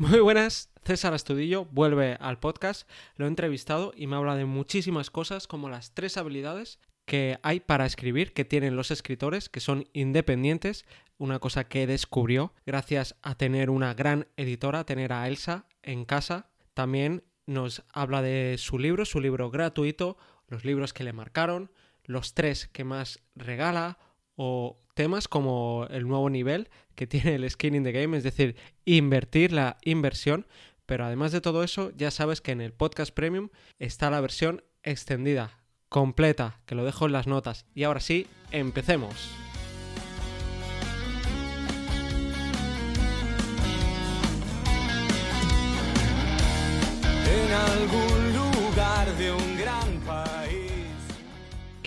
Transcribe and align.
Muy 0.00 0.20
buenas, 0.20 0.70
César 0.84 1.12
Astudillo 1.12 1.64
vuelve 1.64 2.16
al 2.20 2.38
podcast, 2.38 2.88
lo 3.16 3.24
he 3.24 3.28
entrevistado 3.28 3.92
y 3.96 4.06
me 4.06 4.14
habla 4.14 4.36
de 4.36 4.44
muchísimas 4.44 5.10
cosas 5.10 5.48
como 5.48 5.68
las 5.68 5.92
tres 5.92 6.16
habilidades 6.16 6.78
que 7.04 7.40
hay 7.42 7.58
para 7.58 7.84
escribir 7.84 8.32
que 8.32 8.44
tienen 8.44 8.76
los 8.76 8.92
escritores 8.92 9.48
que 9.48 9.58
son 9.58 9.88
independientes, 9.94 10.84
una 11.16 11.40
cosa 11.40 11.64
que 11.64 11.88
descubrió 11.88 12.54
gracias 12.64 13.16
a 13.22 13.34
tener 13.34 13.70
una 13.70 13.92
gran 13.92 14.28
editora, 14.36 14.84
tener 14.84 15.12
a 15.12 15.26
Elsa 15.26 15.66
en 15.82 16.04
casa. 16.04 16.48
También 16.74 17.24
nos 17.46 17.82
habla 17.92 18.22
de 18.22 18.54
su 18.56 18.78
libro, 18.78 19.04
su 19.04 19.20
libro 19.20 19.50
gratuito, 19.50 20.16
los 20.46 20.64
libros 20.64 20.92
que 20.92 21.02
le 21.02 21.12
marcaron, 21.12 21.72
los 22.04 22.34
tres 22.34 22.68
que 22.68 22.84
más 22.84 23.18
regala 23.34 23.98
o 24.38 24.78
temas 24.94 25.26
como 25.26 25.86
el 25.90 26.06
nuevo 26.06 26.30
nivel 26.30 26.70
que 26.94 27.06
tiene 27.06 27.34
el 27.34 27.50
skin 27.50 27.74
in 27.74 27.84
the 27.84 27.92
game, 27.92 28.16
es 28.16 28.22
decir, 28.22 28.56
invertir 28.84 29.52
la 29.52 29.76
inversión. 29.82 30.46
Pero 30.86 31.04
además 31.04 31.32
de 31.32 31.40
todo 31.40 31.62
eso, 31.64 31.92
ya 31.96 32.10
sabes 32.10 32.40
que 32.40 32.52
en 32.52 32.62
el 32.62 32.72
podcast 32.72 33.12
premium 33.12 33.50
está 33.78 34.10
la 34.10 34.20
versión 34.22 34.62
extendida, 34.82 35.58
completa, 35.88 36.60
que 36.64 36.74
lo 36.74 36.84
dejo 36.84 37.06
en 37.06 37.12
las 37.12 37.26
notas. 37.26 37.66
Y 37.74 37.82
ahora 37.82 38.00
sí, 38.00 38.26
empecemos. 38.52 39.47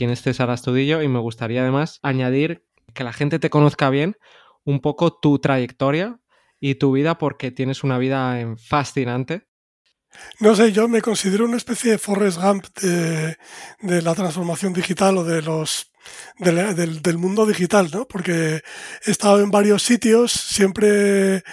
¿Quién 0.02 0.10
es 0.10 0.24
César 0.24 0.50
Astudillo? 0.50 1.04
Y 1.04 1.08
me 1.08 1.20
gustaría 1.20 1.62
además 1.62 2.00
añadir 2.02 2.66
que 2.96 3.04
la 3.04 3.14
gente 3.14 3.38
te 3.38 3.52
conozca 3.52 3.92
bien 3.92 4.18
un 4.64 4.82
poco 4.82 5.14
tu 5.14 5.38
trayectoria 5.38 6.20
y 6.60 6.74
tu 6.74 6.92
vida 6.92 7.20
porque 7.20 7.52
tienes 7.52 7.84
una 7.84 8.00
vida 8.00 8.56
fascinante. 8.58 9.48
No 10.40 10.56
sé, 10.56 10.72
yo 10.72 10.88
me 10.88 11.04
considero 11.04 11.46
una 11.46 11.58
especie 11.58 11.92
de 11.92 11.98
Forrest 12.00 12.42
Gump 12.42 12.66
de, 12.80 13.38
la 14.02 14.16
transformación 14.16 14.74
digital 14.74 15.20
o 15.20 15.24
de 15.24 15.44
los 15.44 15.92
del, 16.40 17.04
del, 17.04 17.18
mundo 17.20 17.46
digital, 17.46 17.92
¿no? 17.94 18.08
Porque 18.08 18.64
he 19.06 19.12
estado 19.12 19.40
en 19.42 19.52
varios 19.52 19.84
sitios, 19.84 20.32
siempre 20.32 21.44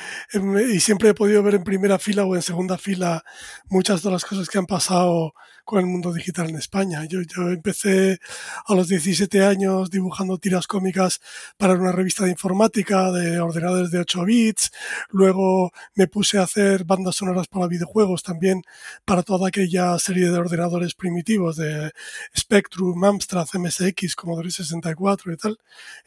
y 0.72 0.80
siempre 0.80 1.10
he 1.10 1.14
podido 1.14 1.42
ver 1.42 1.56
en 1.56 1.64
primera 1.64 1.98
fila 1.98 2.24
o 2.24 2.34
en 2.34 2.40
segunda 2.40 2.78
fila 2.78 3.22
muchas 3.68 4.02
de 4.02 4.10
las 4.10 4.24
cosas 4.24 4.48
que 4.48 4.56
han 4.56 4.64
pasado 4.64 5.34
con 5.68 5.80
el 5.80 5.86
mundo 5.86 6.14
digital 6.14 6.48
en 6.48 6.56
España. 6.56 7.04
Yo, 7.04 7.20
yo 7.20 7.50
empecé 7.50 8.20
a 8.64 8.74
los 8.74 8.88
17 8.88 9.44
años 9.44 9.90
dibujando 9.90 10.38
tiras 10.38 10.66
cómicas 10.66 11.20
para 11.58 11.74
una 11.74 11.92
revista 11.92 12.24
de 12.24 12.30
informática 12.30 13.12
de 13.12 13.38
ordenadores 13.38 13.90
de 13.90 13.98
8 13.98 14.24
bits. 14.24 14.70
Luego 15.10 15.70
me 15.94 16.06
puse 16.06 16.38
a 16.38 16.44
hacer 16.44 16.84
bandas 16.84 17.16
sonoras 17.16 17.48
para 17.48 17.66
videojuegos 17.66 18.22
también 18.22 18.62
para 19.04 19.22
toda 19.22 19.48
aquella 19.48 19.98
serie 19.98 20.30
de 20.30 20.38
ordenadores 20.38 20.94
primitivos 20.94 21.56
de 21.56 21.92
Spectrum, 22.34 23.04
Amstrad, 23.04 23.48
MSX, 23.52 24.16
Commodore 24.16 24.50
64 24.50 25.34
y 25.34 25.36
tal. 25.36 25.58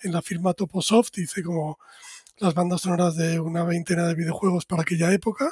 En 0.01 0.11
la 0.11 0.23
firma 0.23 0.55
Toposoft 0.55 1.19
hice 1.19 1.43
como 1.43 1.77
las 2.37 2.55
bandas 2.55 2.81
sonoras 2.81 3.15
de 3.15 3.39
una 3.39 3.63
veintena 3.63 4.07
de 4.07 4.15
videojuegos 4.15 4.65
para 4.65 4.81
aquella 4.81 5.13
época 5.13 5.51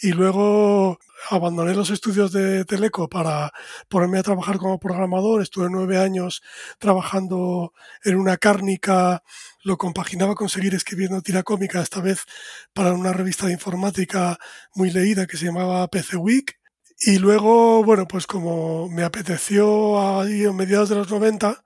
y 0.00 0.12
luego 0.12 0.98
abandoné 1.30 1.74
los 1.74 1.90
estudios 1.90 2.32
de 2.32 2.64
Teleco 2.64 3.08
para 3.08 3.52
ponerme 3.88 4.18
a 4.18 4.22
trabajar 4.22 4.58
como 4.58 4.78
programador. 4.78 5.42
Estuve 5.42 5.68
nueve 5.70 5.98
años 5.98 6.42
trabajando 6.78 7.72
en 8.04 8.16
una 8.16 8.36
cárnica, 8.36 9.22
lo 9.62 9.78
compaginaba 9.78 10.34
con 10.34 10.48
seguir 10.48 10.74
escribiendo 10.74 11.22
tira 11.22 11.42
cómica, 11.42 11.80
esta 11.80 12.00
vez 12.00 12.24
para 12.72 12.92
una 12.92 13.12
revista 13.12 13.46
de 13.46 13.52
informática 13.52 14.38
muy 14.74 14.90
leída 14.90 15.26
que 15.26 15.36
se 15.36 15.46
llamaba 15.46 15.88
PC 15.88 16.16
Week. 16.16 16.63
Y 17.00 17.18
luego, 17.18 17.84
bueno, 17.84 18.06
pues 18.06 18.26
como 18.26 18.88
me 18.88 19.02
apeteció 19.02 20.20
ahí 20.20 20.44
a 20.44 20.52
mediados 20.52 20.88
de 20.88 20.94
los 20.96 21.10
90, 21.10 21.62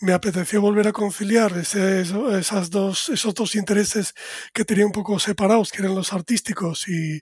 me 0.00 0.12
apeteció 0.12 0.60
volver 0.60 0.88
a 0.88 0.92
conciliar 0.92 1.56
ese, 1.58 2.02
esas 2.38 2.70
dos, 2.70 3.08
esos 3.10 3.34
dos 3.34 3.54
intereses 3.54 4.14
que 4.52 4.64
tenía 4.64 4.86
un 4.86 4.92
poco 4.92 5.18
separados, 5.18 5.70
que 5.70 5.82
eran 5.82 5.94
los 5.94 6.12
artísticos 6.12 6.88
y, 6.88 7.20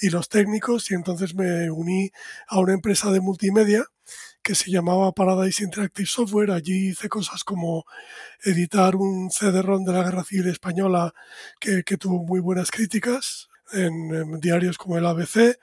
y 0.00 0.10
los 0.10 0.28
técnicos, 0.28 0.90
y 0.90 0.94
entonces 0.94 1.34
me 1.34 1.70
uní 1.70 2.10
a 2.48 2.60
una 2.60 2.74
empresa 2.74 3.10
de 3.10 3.20
multimedia 3.20 3.84
que 4.42 4.54
se 4.54 4.70
llamaba 4.70 5.12
Paradise 5.12 5.64
Interactive 5.64 6.06
Software. 6.08 6.50
Allí 6.52 6.90
hice 6.90 7.08
cosas 7.08 7.44
como 7.44 7.84
editar 8.44 8.96
un 8.96 9.30
CD-ROM 9.30 9.84
de 9.84 9.92
la 9.92 10.04
Guerra 10.04 10.24
Civil 10.24 10.48
Española 10.48 11.12
que, 11.60 11.82
que 11.84 11.96
tuvo 11.96 12.24
muy 12.24 12.40
buenas 12.40 12.70
críticas 12.70 13.48
en, 13.72 14.14
en 14.14 14.40
diarios 14.40 14.78
como 14.78 14.98
el 14.98 15.06
ABC 15.06 15.56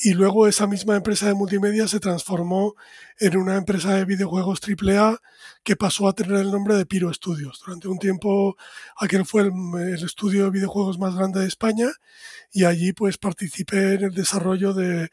y 0.00 0.14
luego 0.14 0.46
esa 0.46 0.66
misma 0.66 0.96
empresa 0.96 1.26
de 1.26 1.34
multimedia 1.34 1.86
se 1.86 2.00
transformó 2.00 2.74
en 3.18 3.36
una 3.36 3.56
empresa 3.56 3.94
de 3.94 4.04
videojuegos 4.04 4.60
AAA 4.60 5.20
que 5.62 5.76
pasó 5.76 6.08
a 6.08 6.14
tener 6.14 6.38
el 6.40 6.50
nombre 6.50 6.76
de 6.76 6.86
Piro 6.86 7.12
Studios. 7.12 7.60
Durante 7.64 7.88
un 7.88 7.98
tiempo 7.98 8.56
aquel 8.96 9.26
fue 9.26 9.42
el, 9.42 10.04
estudio 10.04 10.44
de 10.44 10.50
videojuegos 10.50 10.98
más 10.98 11.14
grande 11.14 11.40
de 11.40 11.48
España 11.48 11.88
y 12.52 12.64
allí 12.64 12.92
pues 12.92 13.18
participé 13.18 13.94
en 13.94 14.04
el 14.04 14.14
desarrollo 14.14 14.72
de, 14.72 15.10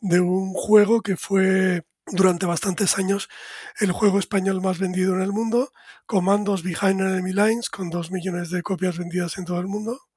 de 0.00 0.20
un 0.20 0.52
juego 0.54 1.00
que 1.02 1.16
fue 1.16 1.82
durante 2.06 2.46
bastantes 2.46 2.98
años 2.98 3.28
el 3.78 3.92
juego 3.92 4.18
español 4.18 4.60
más 4.60 4.78
vendido 4.78 5.14
en 5.14 5.22
el 5.22 5.32
mundo, 5.32 5.72
Comandos 6.06 6.62
Behind 6.62 7.00
Enemy 7.00 7.32
Lines, 7.32 7.68
con 7.70 7.90
dos 7.90 8.10
millones 8.10 8.50
de 8.50 8.62
copias 8.62 8.98
vendidas 8.98 9.38
en 9.38 9.44
todo 9.44 9.60
el 9.60 9.66
mundo 9.66 10.09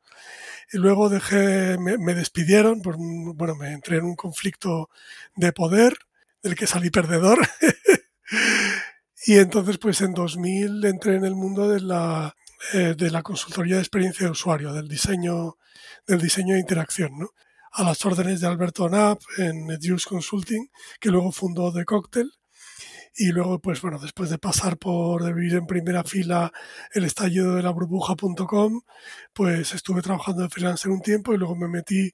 y 0.71 0.77
luego 0.77 1.09
dejé, 1.09 1.77
me, 1.77 2.15
despidieron, 2.15 2.81
por, 2.81 2.95
bueno, 2.97 3.55
me 3.55 3.71
entré 3.71 3.97
en 3.97 4.05
un 4.05 4.15
conflicto 4.15 4.89
de 5.35 5.51
poder 5.51 5.97
del 6.41 6.55
que 6.55 6.67
salí 6.67 6.89
perdedor. 6.89 7.39
y 9.25 9.37
entonces, 9.37 9.77
pues 9.77 10.01
en 10.01 10.13
2000 10.13 10.85
entré 10.85 11.15
en 11.15 11.25
el 11.25 11.35
mundo 11.35 11.69
de 11.69 11.81
la, 11.81 12.35
eh, 12.73 12.95
de 12.97 13.11
la 13.11 13.23
consultoría 13.23 13.75
de 13.75 13.81
experiencia 13.81 14.25
de 14.25 14.31
usuario, 14.31 14.73
del 14.73 14.87
diseño, 14.87 15.57
del 16.07 16.21
diseño 16.21 16.55
de 16.55 16.61
interacción, 16.61 17.17
¿no? 17.17 17.29
A 17.71 17.83
las 17.83 18.05
órdenes 18.05 18.39
de 18.39 18.47
Alberto 18.47 18.87
Knapp 18.87 19.19
en 19.37 19.67
Juice 19.81 20.07
Consulting, 20.07 20.69
que 20.99 21.09
luego 21.09 21.31
fundó 21.31 21.73
The 21.73 21.85
Cocktail 21.85 22.31
y 23.15 23.27
luego, 23.31 23.59
pues 23.59 23.81
bueno, 23.81 23.99
después 23.99 24.29
de 24.29 24.37
pasar 24.39 24.77
por 24.77 25.23
de 25.23 25.33
vivir 25.33 25.55
en 25.55 25.67
primera 25.67 26.03
fila 26.03 26.51
el 26.91 27.03
estallido 27.03 27.55
de 27.55 27.63
la 27.63 27.69
burbuja.com, 27.69 28.81
pues 29.33 29.73
estuve 29.73 30.01
trabajando 30.01 30.41
de 30.41 30.49
freelance 30.49 30.89
un 30.89 31.01
tiempo 31.01 31.33
y 31.33 31.37
luego 31.37 31.55
me 31.55 31.67
metí 31.67 32.11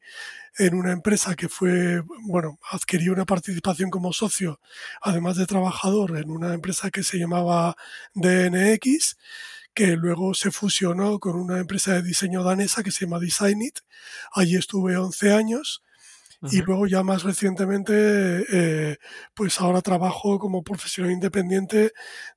en 0.57 0.75
una 0.75 0.91
empresa 0.91 1.35
que 1.35 1.47
fue, 1.49 2.01
bueno, 2.23 2.59
adquirí 2.71 3.09
una 3.09 3.25
participación 3.25 3.89
como 3.89 4.11
socio, 4.13 4.59
además 5.01 5.37
de 5.37 5.45
trabajador, 5.45 6.17
en 6.17 6.31
una 6.31 6.53
empresa 6.53 6.91
que 6.91 7.03
se 7.03 7.17
llamaba 7.17 7.75
DNX 8.13 9.17
que 9.73 9.95
luego 9.95 10.33
se 10.33 10.51
fusionó 10.51 11.19
con 11.19 11.35
una 11.35 11.59
empresa 11.59 11.93
de 11.93 12.01
diseño 12.01 12.43
danesa 12.43 12.83
que 12.83 12.91
se 12.91 13.05
llama 13.05 13.19
Designit. 13.19 13.79
Allí 14.33 14.57
estuve 14.57 14.97
11 14.97 15.31
años 15.31 15.83
y 16.43 16.61
luego 16.61 16.87
ya 16.87 17.03
más 17.03 17.23
recientemente, 17.23 17.93
eh, 18.51 18.97
pues 19.33 19.59
ahora 19.59 19.81
trabajo 19.81 20.39
como 20.39 20.63
profesional 20.63 21.11
independiente 21.11 21.91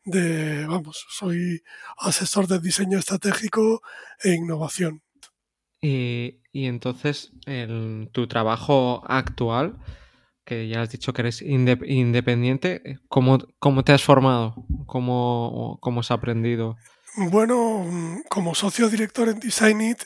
de, 0.05 0.67
vamos, 0.67 1.07
soy 1.09 1.63
asesor 1.99 2.49
de 2.49 2.59
diseño 2.59 2.99
estratégico 2.99 3.83
e 4.23 4.35
innovación. 4.35 5.03
Y, 5.81 6.41
y 6.53 6.67
entonces, 6.67 7.33
el, 7.47 8.09
tu 8.13 8.27
trabajo 8.27 9.03
actual, 9.07 9.79
que 10.45 10.69
ya 10.69 10.83
has 10.83 10.91
dicho 10.91 11.13
que 11.13 11.23
eres 11.23 11.41
inde 11.41 11.79
independiente, 11.87 12.99
¿cómo, 13.09 13.39
¿cómo, 13.59 13.85
te 13.85 13.93
has 13.93 14.03
formado? 14.03 14.67
¿Cómo, 14.87 15.79
¿Cómo 15.81 16.01
has 16.01 16.11
aprendido? 16.11 16.77
Bueno, 17.15 17.87
como 18.31 18.55
socio 18.55 18.89
director 18.89 19.29
en 19.29 19.39
Designit, 19.39 20.05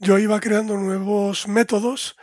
yo 0.00 0.18
iba 0.18 0.40
creando 0.40 0.78
nuevos 0.78 1.46
métodos 1.46 2.16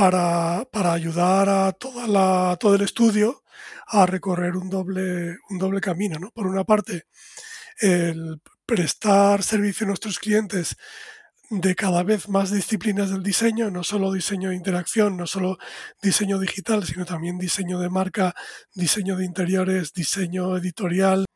para, 0.00 0.64
para 0.72 0.94
ayudar 0.94 1.50
a 1.50 1.72
toda 1.72 2.06
la, 2.06 2.56
todo 2.58 2.74
el 2.74 2.80
estudio 2.80 3.42
a 3.86 4.06
recorrer 4.06 4.56
un 4.56 4.70
doble, 4.70 5.36
un 5.50 5.58
doble 5.58 5.82
camino. 5.82 6.18
¿no? 6.18 6.30
Por 6.30 6.46
una 6.46 6.64
parte, 6.64 7.04
el 7.82 8.40
prestar 8.64 9.42
servicio 9.42 9.84
a 9.84 9.88
nuestros 9.88 10.18
clientes 10.18 10.78
de 11.50 11.74
cada 11.74 12.02
vez 12.02 12.30
más 12.30 12.50
disciplinas 12.50 13.10
del 13.10 13.22
diseño, 13.22 13.70
no 13.70 13.84
solo 13.84 14.10
diseño 14.10 14.48
de 14.48 14.56
interacción, 14.56 15.18
no 15.18 15.26
solo 15.26 15.58
diseño 16.02 16.38
digital, 16.38 16.82
sino 16.86 17.04
también 17.04 17.36
diseño 17.36 17.78
de 17.78 17.90
marca, 17.90 18.34
diseño 18.74 19.16
de 19.16 19.26
interiores, 19.26 19.92
diseño 19.92 20.56
editorial 20.56 21.26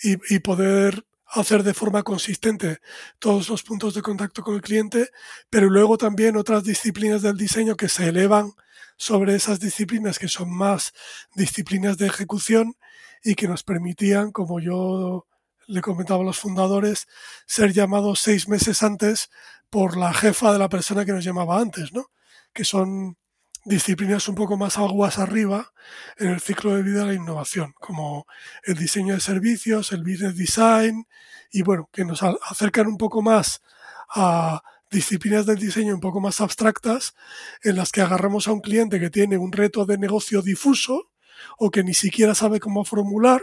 y, 0.00 0.18
y 0.32 0.38
poder 0.38 1.04
hacer 1.34 1.62
de 1.62 1.74
forma 1.74 2.02
consistente 2.02 2.78
todos 3.18 3.48
los 3.48 3.62
puntos 3.62 3.94
de 3.94 4.02
contacto 4.02 4.42
con 4.42 4.54
el 4.54 4.62
cliente, 4.62 5.10
pero 5.50 5.68
luego 5.68 5.98
también 5.98 6.36
otras 6.36 6.64
disciplinas 6.64 7.22
del 7.22 7.36
diseño 7.36 7.76
que 7.76 7.88
se 7.88 8.08
elevan 8.08 8.52
sobre 8.96 9.34
esas 9.34 9.58
disciplinas 9.60 10.18
que 10.18 10.28
son 10.28 10.50
más 10.50 10.92
disciplinas 11.34 11.98
de 11.98 12.06
ejecución 12.06 12.74
y 13.22 13.34
que 13.34 13.48
nos 13.48 13.62
permitían, 13.62 14.30
como 14.30 14.60
yo 14.60 15.26
le 15.66 15.80
comentaba 15.80 16.20
a 16.22 16.26
los 16.26 16.38
fundadores, 16.38 17.06
ser 17.46 17.72
llamados 17.72 18.20
seis 18.20 18.48
meses 18.48 18.82
antes 18.82 19.30
por 19.70 19.96
la 19.96 20.12
jefa 20.12 20.52
de 20.52 20.58
la 20.58 20.68
persona 20.68 21.04
que 21.04 21.12
nos 21.12 21.24
llamaba 21.24 21.58
antes, 21.58 21.92
¿no? 21.92 22.10
Que 22.52 22.64
son 22.64 23.16
disciplinas 23.64 24.28
un 24.28 24.34
poco 24.34 24.56
más 24.56 24.78
aguas 24.78 25.18
arriba 25.18 25.72
en 26.18 26.30
el 26.30 26.40
ciclo 26.40 26.74
de 26.74 26.82
vida 26.82 27.00
de 27.00 27.06
la 27.06 27.14
innovación, 27.14 27.72
como 27.80 28.26
el 28.64 28.76
diseño 28.76 29.14
de 29.14 29.20
servicios, 29.20 29.92
el 29.92 30.02
business 30.02 30.36
design, 30.36 31.06
y 31.50 31.62
bueno, 31.62 31.88
que 31.92 32.04
nos 32.04 32.22
acercan 32.22 32.86
un 32.86 32.98
poco 32.98 33.22
más 33.22 33.62
a 34.14 34.62
disciplinas 34.90 35.46
del 35.46 35.58
diseño 35.58 35.94
un 35.94 36.00
poco 36.00 36.20
más 36.20 36.40
abstractas, 36.40 37.14
en 37.62 37.76
las 37.76 37.90
que 37.90 38.02
agarramos 38.02 38.46
a 38.46 38.52
un 38.52 38.60
cliente 38.60 39.00
que 39.00 39.10
tiene 39.10 39.38
un 39.38 39.52
reto 39.52 39.86
de 39.86 39.98
negocio 39.98 40.42
difuso 40.42 41.10
o 41.58 41.70
que 41.70 41.82
ni 41.82 41.94
siquiera 41.94 42.34
sabe 42.34 42.60
cómo 42.60 42.84
formular, 42.84 43.42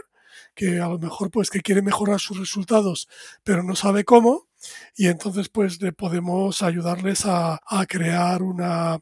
que 0.54 0.80
a 0.80 0.88
lo 0.88 0.98
mejor 0.98 1.30
pues 1.30 1.50
que 1.50 1.60
quiere 1.60 1.82
mejorar 1.82 2.20
sus 2.20 2.38
resultados, 2.38 3.08
pero 3.44 3.62
no 3.62 3.76
sabe 3.76 4.04
cómo, 4.04 4.48
y 4.96 5.08
entonces 5.08 5.48
pues 5.48 5.80
le 5.82 5.92
podemos 5.92 6.62
ayudarles 6.62 7.26
a, 7.26 7.60
a 7.66 7.86
crear 7.86 8.42
una 8.42 9.00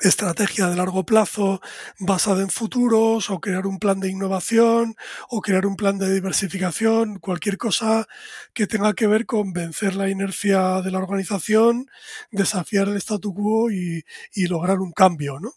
estrategia 0.00 0.68
de 0.68 0.76
largo 0.76 1.04
plazo 1.04 1.60
basada 1.98 2.42
en 2.42 2.50
futuros 2.50 3.30
o 3.30 3.40
crear 3.40 3.66
un 3.66 3.78
plan 3.78 4.00
de 4.00 4.10
innovación 4.10 4.96
o 5.28 5.40
crear 5.40 5.66
un 5.66 5.76
plan 5.76 5.98
de 5.98 6.12
diversificación, 6.12 7.18
cualquier 7.18 7.58
cosa 7.58 8.06
que 8.52 8.66
tenga 8.66 8.94
que 8.94 9.06
ver 9.06 9.26
con 9.26 9.52
vencer 9.52 9.94
la 9.94 10.08
inercia 10.10 10.82
de 10.82 10.90
la 10.90 10.98
organización, 10.98 11.86
desafiar 12.30 12.88
el 12.88 12.96
statu 12.96 13.34
quo 13.34 13.70
y, 13.70 14.04
y 14.34 14.46
lograr 14.46 14.80
un 14.80 14.92
cambio, 14.92 15.38
¿no? 15.40 15.52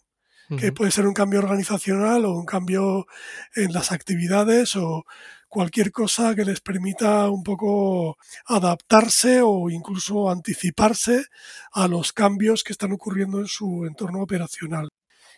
Que 0.58 0.72
puede 0.72 0.90
ser 0.90 1.06
un 1.06 1.12
cambio 1.12 1.40
organizacional 1.40 2.24
o 2.24 2.32
un 2.32 2.46
cambio 2.46 3.06
en 3.54 3.74
las 3.74 3.92
actividades 3.92 4.76
o, 4.76 5.04
cualquier 5.48 5.92
cosa 5.92 6.34
que 6.34 6.44
les 6.44 6.60
permita 6.60 7.30
un 7.30 7.42
poco 7.42 8.16
adaptarse 8.46 9.40
o 9.42 9.70
incluso 9.70 10.30
anticiparse 10.30 11.24
a 11.72 11.88
los 11.88 12.12
cambios 12.12 12.64
que 12.64 12.72
están 12.72 12.92
ocurriendo 12.92 13.40
en 13.40 13.46
su 13.48 13.86
entorno 13.86 14.22
operacional 14.22 14.88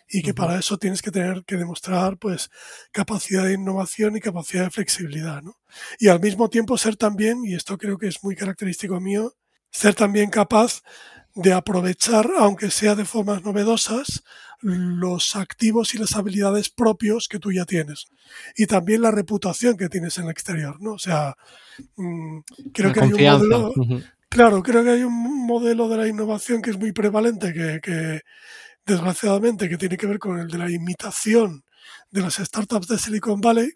y 0.09 0.21
que 0.23 0.33
para 0.33 0.59
eso 0.59 0.77
tienes 0.77 1.01
que 1.01 1.11
tener 1.11 1.43
que 1.45 1.57
demostrar 1.57 2.17
pues 2.17 2.49
capacidad 2.91 3.45
de 3.45 3.53
innovación 3.53 4.17
y 4.17 4.19
capacidad 4.21 4.65
de 4.65 4.71
flexibilidad, 4.71 5.41
¿no? 5.41 5.55
Y 5.99 6.09
al 6.09 6.19
mismo 6.19 6.49
tiempo 6.49 6.77
ser 6.77 6.97
también, 6.97 7.43
y 7.45 7.55
esto 7.55 7.77
creo 7.77 7.97
que 7.97 8.07
es 8.07 8.23
muy 8.23 8.35
característico 8.35 8.99
mío, 8.99 9.33
ser 9.71 9.95
también 9.95 10.29
capaz 10.29 10.83
de 11.33 11.53
aprovechar, 11.53 12.29
aunque 12.37 12.71
sea 12.71 12.95
de 12.95 13.05
formas 13.05 13.43
novedosas, 13.43 14.23
los 14.61 15.35
activos 15.35 15.95
y 15.95 15.97
las 15.97 16.15
habilidades 16.15 16.69
propios 16.69 17.27
que 17.27 17.39
tú 17.39 17.51
ya 17.51 17.65
tienes. 17.65 18.07
Y 18.55 18.67
también 18.67 19.01
la 19.01 19.11
reputación 19.11 19.75
que 19.75 19.89
tienes 19.89 20.17
en 20.17 20.25
el 20.25 20.31
exterior, 20.31 20.79
¿no? 20.81 20.93
O 20.93 20.99
sea, 20.99 21.35
mm, 21.95 22.39
creo 22.73 22.93
que 22.93 22.99
hay 23.01 23.13
un 23.13 23.23
modelo... 23.23 23.73
Claro, 24.29 24.63
creo 24.63 24.81
que 24.81 24.91
hay 24.91 25.03
un 25.03 25.45
modelo 25.45 25.89
de 25.89 25.97
la 25.97 26.07
innovación 26.07 26.61
que 26.61 26.69
es 26.69 26.79
muy 26.79 26.93
prevalente, 26.93 27.51
que, 27.51 27.81
que 27.81 28.21
desgraciadamente 28.85 29.67
que 29.67 29.77
tiene 29.77 29.97
que 29.97 30.07
ver 30.07 30.19
con 30.19 30.39
el 30.39 30.47
de 30.47 30.57
la 30.57 30.71
imitación 30.71 31.65
de 32.11 32.21
las 32.21 32.35
startups 32.35 32.87
de 32.87 32.97
Silicon 32.97 33.41
Valley, 33.41 33.69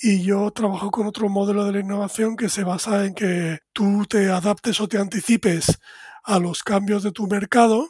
y 0.00 0.22
yo 0.22 0.50
trabajo 0.52 0.90
con 0.90 1.06
otro 1.06 1.28
modelo 1.28 1.64
de 1.64 1.72
la 1.72 1.80
innovación 1.80 2.36
que 2.36 2.48
se 2.48 2.62
basa 2.62 3.04
en 3.04 3.14
que 3.14 3.58
tú 3.72 4.06
te 4.08 4.30
adaptes 4.30 4.80
o 4.80 4.88
te 4.88 4.98
anticipes 4.98 5.78
a 6.22 6.38
los 6.38 6.62
cambios 6.62 7.02
de 7.02 7.10
tu 7.10 7.26
mercado, 7.26 7.88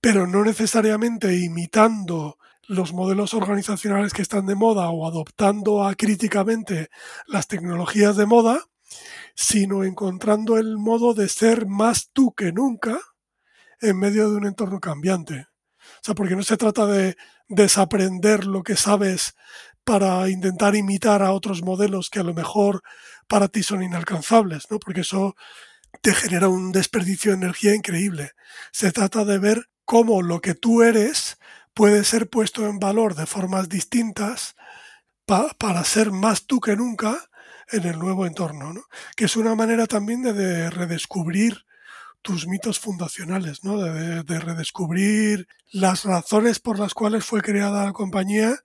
pero 0.00 0.26
no 0.26 0.44
necesariamente 0.44 1.34
imitando 1.38 2.36
los 2.68 2.92
modelos 2.92 3.32
organizacionales 3.32 4.12
que 4.12 4.22
están 4.22 4.44
de 4.44 4.54
moda 4.54 4.90
o 4.90 5.06
adoptando 5.06 5.84
acríticamente 5.84 6.90
las 7.26 7.48
tecnologías 7.48 8.16
de 8.16 8.26
moda, 8.26 8.60
sino 9.34 9.84
encontrando 9.84 10.58
el 10.58 10.76
modo 10.76 11.14
de 11.14 11.28
ser 11.28 11.66
más 11.66 12.10
tú 12.12 12.34
que 12.34 12.52
nunca 12.52 12.98
en 13.80 13.98
medio 13.98 14.30
de 14.30 14.36
un 14.36 14.46
entorno 14.46 14.80
cambiante. 14.80 15.46
O 15.78 16.02
sea, 16.02 16.14
porque 16.14 16.36
no 16.36 16.42
se 16.42 16.56
trata 16.56 16.86
de 16.86 17.16
desaprender 17.48 18.46
lo 18.46 18.62
que 18.62 18.76
sabes 18.76 19.34
para 19.86 20.28
intentar 20.28 20.74
imitar 20.74 21.22
a 21.22 21.30
otros 21.30 21.62
modelos 21.62 22.10
que 22.10 22.18
a 22.18 22.24
lo 22.24 22.34
mejor 22.34 22.82
para 23.28 23.46
ti 23.46 23.62
son 23.62 23.84
inalcanzables, 23.84 24.68
¿no? 24.68 24.80
Porque 24.80 25.02
eso 25.02 25.36
te 26.02 26.12
genera 26.12 26.48
un 26.48 26.72
desperdicio 26.72 27.30
de 27.30 27.36
energía 27.36 27.72
increíble. 27.72 28.32
Se 28.72 28.90
trata 28.90 29.24
de 29.24 29.38
ver 29.38 29.70
cómo 29.84 30.22
lo 30.22 30.40
que 30.40 30.54
tú 30.54 30.82
eres 30.82 31.38
puede 31.72 32.02
ser 32.02 32.28
puesto 32.28 32.66
en 32.66 32.80
valor 32.80 33.14
de 33.14 33.26
formas 33.26 33.68
distintas 33.68 34.56
para 35.24 35.84
ser 35.84 36.10
más 36.10 36.46
tú 36.46 36.58
que 36.58 36.74
nunca 36.74 37.30
en 37.70 37.84
el 37.84 37.98
nuevo 37.98 38.26
entorno, 38.26 38.72
¿no? 38.72 38.82
que 39.14 39.26
es 39.26 39.36
una 39.36 39.54
manera 39.54 39.86
también 39.86 40.22
de, 40.22 40.70
redescubrir 40.70 41.65
tus 42.26 42.48
mitos 42.48 42.80
fundacionales, 42.80 43.62
¿no? 43.62 43.78
De, 43.78 44.24
de, 44.24 44.40
redescubrir 44.40 45.46
las 45.70 46.04
razones 46.04 46.58
por 46.58 46.76
las 46.76 46.92
cuales 46.92 47.24
fue 47.24 47.40
creada 47.40 47.84
la 47.84 47.92
compañía 47.92 48.56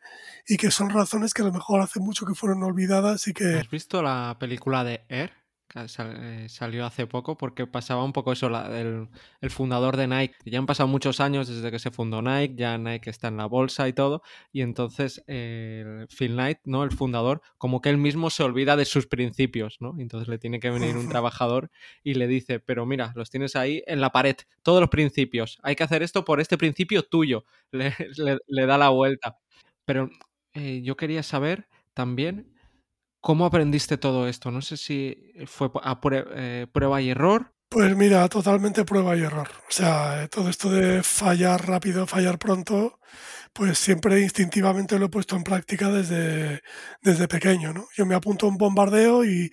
y 0.47 0.57
que 0.57 0.71
son 0.71 0.89
razones 0.89 1.35
que 1.35 1.43
a 1.43 1.45
lo 1.45 1.53
mejor 1.53 1.79
hace 1.79 1.99
mucho 1.99 2.25
que 2.25 2.33
fueron 2.33 2.63
olvidadas 2.63 3.27
y 3.27 3.33
que... 3.33 3.59
¿Has 3.59 3.69
visto 3.69 4.01
la 4.01 4.35
película 4.39 4.83
de 4.83 5.01
Air? 5.09 5.40
Eh, 5.73 6.47
salió 6.49 6.85
hace 6.85 7.07
poco 7.07 7.37
porque 7.37 7.65
pasaba 7.65 8.03
un 8.03 8.11
poco 8.11 8.33
eso, 8.33 8.47
el, 8.47 9.49
fundador 9.49 9.95
de 9.95 10.07
Nike. 10.07 10.35
Ya 10.45 10.59
han 10.59 10.65
pasado 10.65 10.87
muchos 10.87 11.19
años 11.19 11.47
desde 11.47 11.71
que 11.71 11.79
se 11.79 11.91
fundó 11.91 12.21
Nike, 12.21 12.55
ya 12.55 12.77
Nike 12.77 13.09
está 13.09 13.29
en 13.29 13.37
la 13.37 13.45
bolsa 13.45 13.87
y 13.87 13.93
todo, 13.93 14.21
y 14.51 14.61
entonces 14.61 15.23
Phil 15.25 16.33
Knight, 16.33 16.59
¿no? 16.65 16.83
el 16.83 16.91
fundador, 16.91 17.41
como 17.57 17.81
que 17.81 17.89
él 17.89 17.97
mismo 17.97 18.29
se 18.29 18.43
olvida 18.43 18.75
de 18.75 18.85
sus 18.85 19.07
principios, 19.07 19.77
¿no? 19.79 19.95
Entonces 19.97 20.27
le 20.27 20.37
tiene 20.37 20.59
que 20.59 20.69
venir 20.69 20.97
un 20.97 21.07
trabajador 21.09 21.71
y 22.03 22.15
le 22.15 22.27
dice, 22.27 22.59
pero 22.59 22.85
mira, 22.85 23.13
los 23.15 23.29
tienes 23.29 23.55
ahí 23.55 23.83
en 23.87 24.01
la 24.01 24.11
pared, 24.11 24.35
todos 24.63 24.81
los 24.81 24.89
principios, 24.89 25.59
hay 25.63 25.75
que 25.75 25.83
hacer 25.83 26.03
esto 26.03 26.25
por 26.25 26.41
este 26.41 26.57
principio 26.57 27.03
tuyo, 27.03 27.45
le, 27.71 28.65
da 28.65 28.77
la 28.77 28.89
vuelta. 28.89 29.37
Pero 29.85 30.09
eh, 30.53 30.81
yo 30.83 30.95
quería 30.97 31.23
saber 31.23 31.67
también 31.93 32.53
¿Cómo 33.21 33.45
aprendiste 33.45 33.97
todo 33.97 34.27
esto? 34.27 34.49
No 34.49 34.61
sé 34.61 34.77
si 34.77 35.31
fue 35.45 35.69
eh, 36.35 36.67
prueba 36.71 37.01
y 37.01 37.11
error. 37.11 37.53
Pues 37.69 37.95
mira, 37.95 38.27
totalmente 38.27 38.83
prueba 38.83 39.15
y 39.15 39.21
error. 39.21 39.47
O 39.69 39.71
sea, 39.71 40.27
todo 40.27 40.49
esto 40.49 40.69
de 40.69 41.03
fallar 41.03 41.65
rápido, 41.67 42.05
fallar 42.07 42.37
pronto, 42.37 42.99
pues 43.53 43.77
siempre 43.77 44.19
instintivamente 44.21 44.99
lo 44.99 45.05
he 45.05 45.09
puesto 45.09 45.35
en 45.37 45.43
práctica 45.43 45.89
desde, 45.89 46.61
desde 47.01 47.27
pequeño, 47.27 47.71
¿no? 47.73 47.87
Yo 47.95 48.05
me 48.05 48.15
apunto 48.15 48.45
a 48.47 48.49
un 48.49 48.57
bombardeo 48.57 49.23
y 49.23 49.51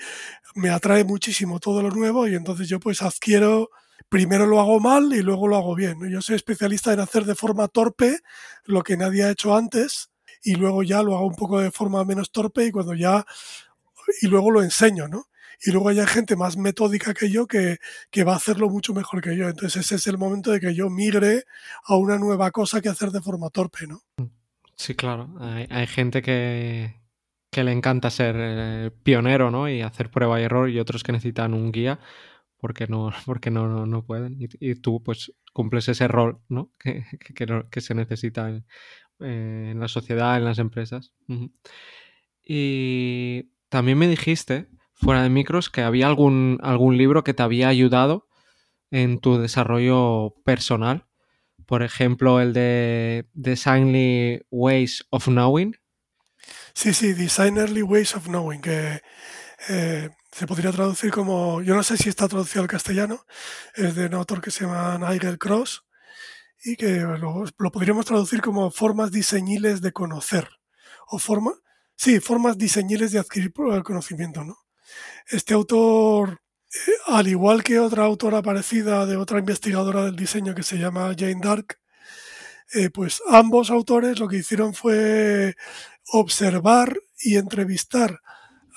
me 0.57 0.71
atrae 0.71 1.05
muchísimo 1.05 1.61
todo 1.61 1.83
lo 1.83 1.91
nuevo 1.91 2.27
y 2.27 2.35
entonces 2.35 2.69
yo 2.69 2.81
pues 2.81 3.03
adquiero, 3.03 3.71
primero 4.09 4.47
lo 4.47 4.61
hago 4.61 4.81
mal 4.81 5.13
y 5.13 5.23
luego 5.23 5.47
lo 5.47 5.57
hago 5.57 5.75
bien. 5.77 5.99
Yo 6.11 6.23
soy 6.23 6.37
especialista 6.37 6.93
en 6.93 7.01
hacer 7.01 7.25
de 7.25 7.35
forma 7.37 7.69
torpe 7.69 8.19
lo 8.65 8.83
que 8.83 8.97
nadie 8.97 9.25
ha 9.25 9.31
hecho 9.31 9.55
antes 9.55 10.11
y 10.43 10.55
luego 10.55 10.83
ya 10.83 11.03
lo 11.03 11.17
hago 11.17 11.27
un 11.27 11.37
poco 11.37 11.61
de 11.61 11.71
forma 11.71 12.05
menos 12.05 12.31
torpe 12.31 12.67
y 12.67 12.71
cuando 12.71 12.95
ya 12.95 13.25
y 14.23 14.27
luego 14.27 14.51
lo 14.51 14.63
enseño, 14.63 15.09
¿no? 15.09 15.27
Y 15.61 15.73
luego 15.73 15.89
hay 15.89 15.99
gente 16.07 16.37
más 16.37 16.57
metódica 16.57 17.13
que 17.15 17.31
yo 17.31 17.47
que, 17.47 17.79
que, 18.11 18.23
va 18.23 18.35
a 18.35 18.37
hacerlo 18.37 18.71
mucho 18.71 18.95
mejor 18.95 19.21
que 19.21 19.37
yo. 19.37 19.49
Entonces 19.49 19.85
ese 19.85 19.97
es 19.97 20.07
el 20.07 20.17
momento 20.17 20.53
de 20.53 20.61
que 20.61 20.75
yo 20.75 20.89
migre 20.89 21.45
a 21.85 21.97
una 21.97 22.17
nueva 22.17 22.53
cosa 22.53 22.81
que 22.81 22.89
hacer 22.89 23.11
de 23.11 23.21
forma 23.21 23.51
torpe, 23.51 23.87
¿no? 23.89 24.03
Sí, 24.77 24.95
claro. 24.95 25.35
Hay, 25.41 25.67
hay 25.69 25.87
gente 25.89 26.23
que, 26.23 27.01
que, 27.51 27.65
le 27.65 27.73
encanta 27.73 28.11
ser 28.11 28.37
eh, 28.39 28.91
pionero, 29.03 29.51
¿no? 29.51 29.69
Y 29.69 29.83
hacer 29.83 30.11
prueba 30.11 30.41
y 30.41 30.45
error 30.45 30.71
y 30.71 30.79
otros 30.79 31.03
que 31.03 31.11
necesitan 31.11 31.55
un 31.55 31.73
guía 31.73 31.99
porque 32.59 32.87
no, 32.87 33.11
porque 33.27 33.51
no, 33.51 33.87
no, 33.87 34.05
pueden. 34.05 34.37
Y, 34.39 34.75
tú 34.77 35.03
pues 35.03 35.33
cumples 35.53 35.89
ese 35.89 36.09
rol, 36.09 36.41
¿no? 36.49 36.71
Que, 36.79 37.05
que, 37.35 37.65
que 37.71 37.81
se 37.81 37.95
necesita 37.95 38.63
eh, 39.21 39.71
en 39.73 39.81
la 39.81 39.89
sociedad, 39.89 40.37
en 40.37 40.45
las 40.45 40.59
empresas. 40.59 41.13
Y 42.45 43.51
también 43.69 43.99
me 43.99 44.09
dijiste, 44.09 44.69
fuera 44.95 45.23
de 45.23 45.31
micros, 45.31 45.71
que 45.71 45.83
había 45.83 46.07
algún, 46.07 46.59
algún 46.63 46.97
libro 46.97 47.25
que 47.25 47.35
te 47.35 47.43
había 47.43 47.69
ayudado 47.69 48.29
en 48.91 49.19
tu 49.19 49.39
desarrollo 49.39 50.35
personal. 50.45 51.07
Por 51.67 51.83
ejemplo, 51.83 52.41
el 52.41 52.53
de 52.53 53.29
Designly 53.35 54.43
Ways 54.51 55.07
of 55.11 55.27
Knowing. 55.27 55.77
Sí, 56.73 56.95
sí, 56.95 57.13
Designerly 57.13 57.83
Ways 57.83 58.15
of 58.15 58.27
Knowing, 58.27 58.61
que 58.61 59.03
eh, 59.69 60.11
se 60.33 60.47
podría 60.47 60.73
traducir 60.73 61.11
como, 61.11 61.61
yo 61.63 61.75
no 61.75 61.83
sé 61.83 61.97
si 61.97 62.09
está 62.09 62.29
traducido 62.29 62.63
al 62.63 62.69
castellano, 62.69 63.25
es 63.75 63.95
de 63.95 64.07
un 64.07 64.15
autor 64.15 64.41
que 64.41 64.51
se 64.51 64.65
llama 64.65 64.99
Nigel 64.99 65.39
Cross, 65.39 65.85
y 66.65 66.77
que 66.77 67.01
lo, 67.01 67.45
podríamos 67.73 68.07
traducir 68.07 68.41
como 68.41 68.71
formas 68.71 69.11
diseñiles 69.11 69.81
de 69.81 69.93
conocer 69.93 70.49
o 71.07 71.19
forma, 71.19 71.53
sí, 71.97 72.21
formas 72.21 72.59
diseñiles 72.59 73.13
de 73.13 73.19
adquirir 73.19 73.53
el 73.73 73.83
conocimiento, 73.83 74.45
¿no? 74.45 74.57
Este 75.29 75.55
autor, 75.55 76.41
eh, 76.71 76.93
al 77.07 77.29
igual 77.29 77.63
que 77.63 77.79
otra 77.79 78.05
autora 78.05 78.43
parecida 78.43 79.07
de 79.07 79.17
otra 79.17 79.39
investigadora 79.39 80.05
del 80.05 80.17
diseño 80.17 80.55
que 80.55 80.63
se 80.63 80.79
llama 80.79 81.15
Jane 81.17 81.41
Dark, 81.43 81.79
eh, 82.75 82.91
pues 82.91 83.23
ambos 83.29 83.71
autores 83.71 84.19
lo 84.19 84.29
que 84.29 84.39
hicieron 84.39 84.75
fue 84.75 85.55
observar 86.13 86.95
y 87.19 87.37
entrevistar 87.37 88.21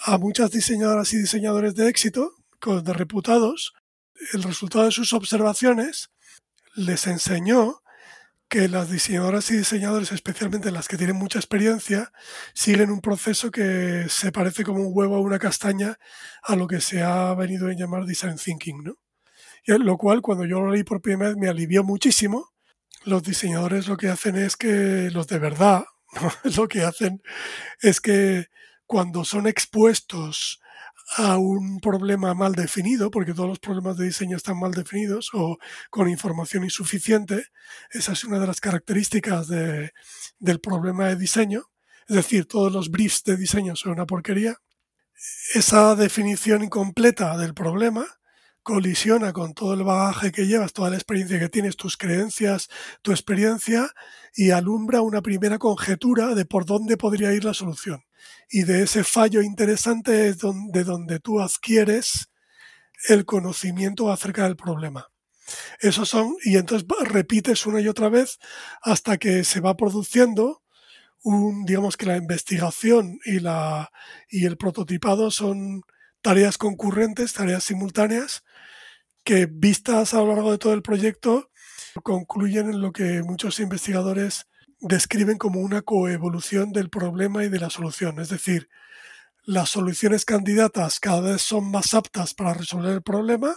a 0.04 0.18
muchas 0.18 0.52
diseñadoras 0.52 1.14
y 1.14 1.18
diseñadores 1.18 1.76
de 1.76 1.90
éxito, 1.90 2.34
de 2.66 2.94
reputados, 2.94 3.74
el 4.34 4.44
resultado 4.44 4.86
de 4.86 4.92
sus 4.92 5.14
observaciones 5.14 6.12
les 6.76 7.08
enseñó 7.08 7.82
que 8.50 8.68
las 8.68 8.92
diseñadoras 8.92 9.50
y 9.50 9.58
diseñadores, 9.58 10.12
especialmente 10.12 10.72
las 10.72 10.90
que 10.90 10.98
tienen 10.98 11.16
mucha 11.16 11.40
experiencia, 11.40 12.12
siguen 12.54 12.92
un 12.92 13.00
proceso 13.00 13.50
que 13.50 14.08
se 14.10 14.32
parece 14.34 14.66
como 14.66 14.82
un 14.82 14.92
huevo 14.92 15.16
a 15.16 15.22
una 15.22 15.40
castaña 15.40 15.98
a 16.44 16.56
lo 16.58 16.68
que 16.68 16.82
se 16.82 17.02
ha 17.02 17.34
venido 17.34 17.70
a 17.70 17.74
llamar 17.74 18.06
design 18.06 18.36
thinking, 18.36 18.84
¿no? 18.84 18.98
Y 19.66 19.72
lo 19.78 19.98
cual, 19.98 20.22
cuando 20.22 20.46
yo 20.46 20.60
lo 20.60 20.72
leí 20.72 20.84
por 20.84 21.02
primera 21.02 21.30
vez, 21.30 21.38
me 21.38 21.48
alivió 21.48 21.84
muchísimo. 21.84 22.50
Los 23.06 23.24
diseñadores 23.24 23.88
lo 23.88 23.96
que 23.96 24.10
hacen 24.10 24.36
es 24.36 24.58
que, 24.58 25.10
los 25.12 25.28
de 25.28 25.40
verdad, 25.40 25.86
lo 26.58 26.68
que 26.68 26.84
hacen 26.84 27.22
es 27.82 28.02
que 28.02 28.48
cuando 28.86 29.24
son 29.24 29.48
expuestos 29.48 30.61
a 31.18 31.38
un 31.38 31.80
problema 31.80 32.34
mal 32.34 32.54
definido, 32.54 33.12
porque 33.12 33.34
todos 33.34 33.50
los 33.50 33.60
problemas 33.60 33.98
de 33.98 34.06
diseño 34.06 34.38
están 34.38 34.60
mal 34.60 34.72
definidos 34.72 35.30
o 35.34 35.58
con 35.90 36.10
información 36.10 36.64
insuficiente. 36.64 37.48
Esa 37.92 38.14
es 38.14 38.24
una 38.24 38.40
de 38.40 38.48
las 38.48 38.62
características 38.62 39.48
de, 39.48 39.92
del 40.40 40.60
problema 40.60 41.08
de 41.08 41.18
diseño. 41.18 41.64
Es 42.08 42.16
decir, 42.16 42.46
todos 42.46 42.72
los 42.72 42.90
briefs 42.90 43.24
de 43.24 43.38
diseño 43.38 43.76
son 43.76 43.94
una 43.94 44.06
porquería. 44.06 44.58
Esa 45.54 45.96
definición 45.96 46.64
incompleta 46.64 47.38
del 47.38 47.54
problema 47.54 48.06
colisiona 48.64 49.34
con 49.34 49.54
todo 49.54 49.74
el 49.74 49.84
bagaje 49.84 50.32
que 50.32 50.48
llevas, 50.48 50.72
toda 50.72 50.92
la 50.92 50.96
experiencia 50.96 51.40
que 51.40 51.50
tienes, 51.50 51.76
tus 51.76 51.98
creencias, 51.98 52.70
tu 53.02 53.12
experiencia, 53.12 53.90
y 54.36 54.52
alumbra 54.52 55.02
una 55.02 55.22
primera 55.22 55.58
conjetura 55.58 56.36
de 56.36 56.46
por 56.46 56.66
dónde 56.66 56.96
podría 56.96 57.34
ir 57.34 57.44
la 57.44 57.54
solución 57.54 58.04
y 58.50 58.64
de 58.64 58.84
ese 58.84 59.04
fallo 59.04 59.42
interesante 59.42 60.28
es 60.28 60.38
donde, 60.40 60.84
donde 60.84 61.20
tú 61.20 61.40
adquieres 61.40 62.30
el 63.08 63.26
conocimiento 63.26 64.12
acerca 64.12 64.44
del 64.44 64.56
problema. 64.56 65.10
Esos 65.80 66.10
son, 66.10 66.36
y 66.44 66.58
entonces 66.58 66.88
repites 67.06 67.66
una 67.66 67.82
y 67.82 67.88
otra 67.88 68.10
vez 68.10 68.40
hasta 68.82 69.18
que 69.18 69.44
se 69.44 69.60
va 69.60 69.76
produciendo 69.76 70.62
un, 71.24 71.66
digamos 71.66 71.98
que 71.98 72.06
la 72.06 72.18
investigación 72.18 73.20
y, 73.26 73.40
la, 73.40 73.92
y 74.30 74.46
el 74.46 74.58
prototipado 74.58 75.32
son 75.32 75.84
tareas 76.22 76.58
concurrentes, 76.58 77.34
tareas 77.34 77.64
simultáneas, 77.64 78.44
que 79.24 79.46
vistas 79.46 80.14
a 80.14 80.18
lo 80.18 80.28
largo 80.28 80.52
de 80.52 80.58
todo 80.58 80.74
el 80.74 80.82
proyecto 80.82 81.52
concluyen 82.04 82.70
en 82.70 82.82
lo 82.82 82.92
que 82.92 83.22
muchos 83.22 83.60
investigadores 83.60 84.48
describen 84.82 85.38
como 85.38 85.60
una 85.60 85.84
coevolución 85.84 86.74
del 86.74 86.90
problema 86.90 87.44
y 87.44 87.50
de 87.50 87.60
la 87.60 87.70
solución. 87.70 88.20
Es 88.20 88.30
decir, 88.30 88.68
las 89.44 89.70
soluciones 89.70 90.26
candidatas 90.26 91.00
cada 91.00 91.22
vez 91.22 91.42
son 91.42 91.72
más 91.72 91.94
aptas 91.94 92.34
para 92.34 92.54
resolver 92.54 92.92
el 92.92 93.02
problema 93.02 93.56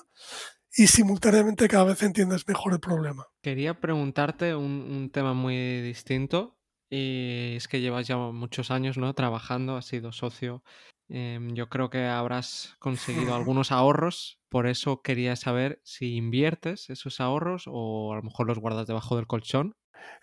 y 0.76 0.86
simultáneamente 0.86 1.68
cada 1.68 1.84
vez 1.84 2.02
entiendes 2.02 2.46
mejor 2.46 2.74
el 2.74 2.80
problema. 2.80 3.26
Quería 3.42 3.80
preguntarte 3.80 4.54
un, 4.54 5.10
tema 5.12 5.32
muy 5.32 5.80
distinto 5.82 6.58
y 6.90 7.56
es 7.56 7.68
que 7.68 7.80
llevas 7.80 8.06
ya 8.06 8.16
muchos 8.16 8.70
años 8.70 8.98
¿no? 8.98 9.12
trabajando, 9.14 9.76
has 9.76 9.86
sido 9.86 10.12
socio. 10.12 10.62
Em, 11.08 11.54
yo 11.54 11.68
creo 11.68 11.90
que 11.90 12.04
habrás 12.04 12.76
conseguido 12.78 13.34
algunos 13.34 13.72
ahorros, 13.72 14.38
por 14.48 14.66
eso 14.66 15.02
quería 15.02 15.36
saber 15.36 15.80
si 15.84 16.16
inviertes 16.16 16.90
esos 16.90 17.20
ahorros 17.20 17.64
o 17.66 18.12
a 18.12 18.16
lo 18.16 18.22
mejor 18.22 18.46
los 18.46 18.58
guardas 18.58 18.86
debajo 18.86 19.16
del 19.16 19.26
colchón 19.26 19.74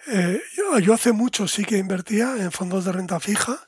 eh, 0.08 0.42
yo, 0.82 0.94
hace 0.94 1.12
mucho 1.14 1.48
sí 1.48 1.64
que 1.64 1.78
invertía 1.78 2.36
en 2.38 2.52
fondos 2.52 2.86
de 2.86 2.92
renta 2.92 3.20
fija, 3.20 3.60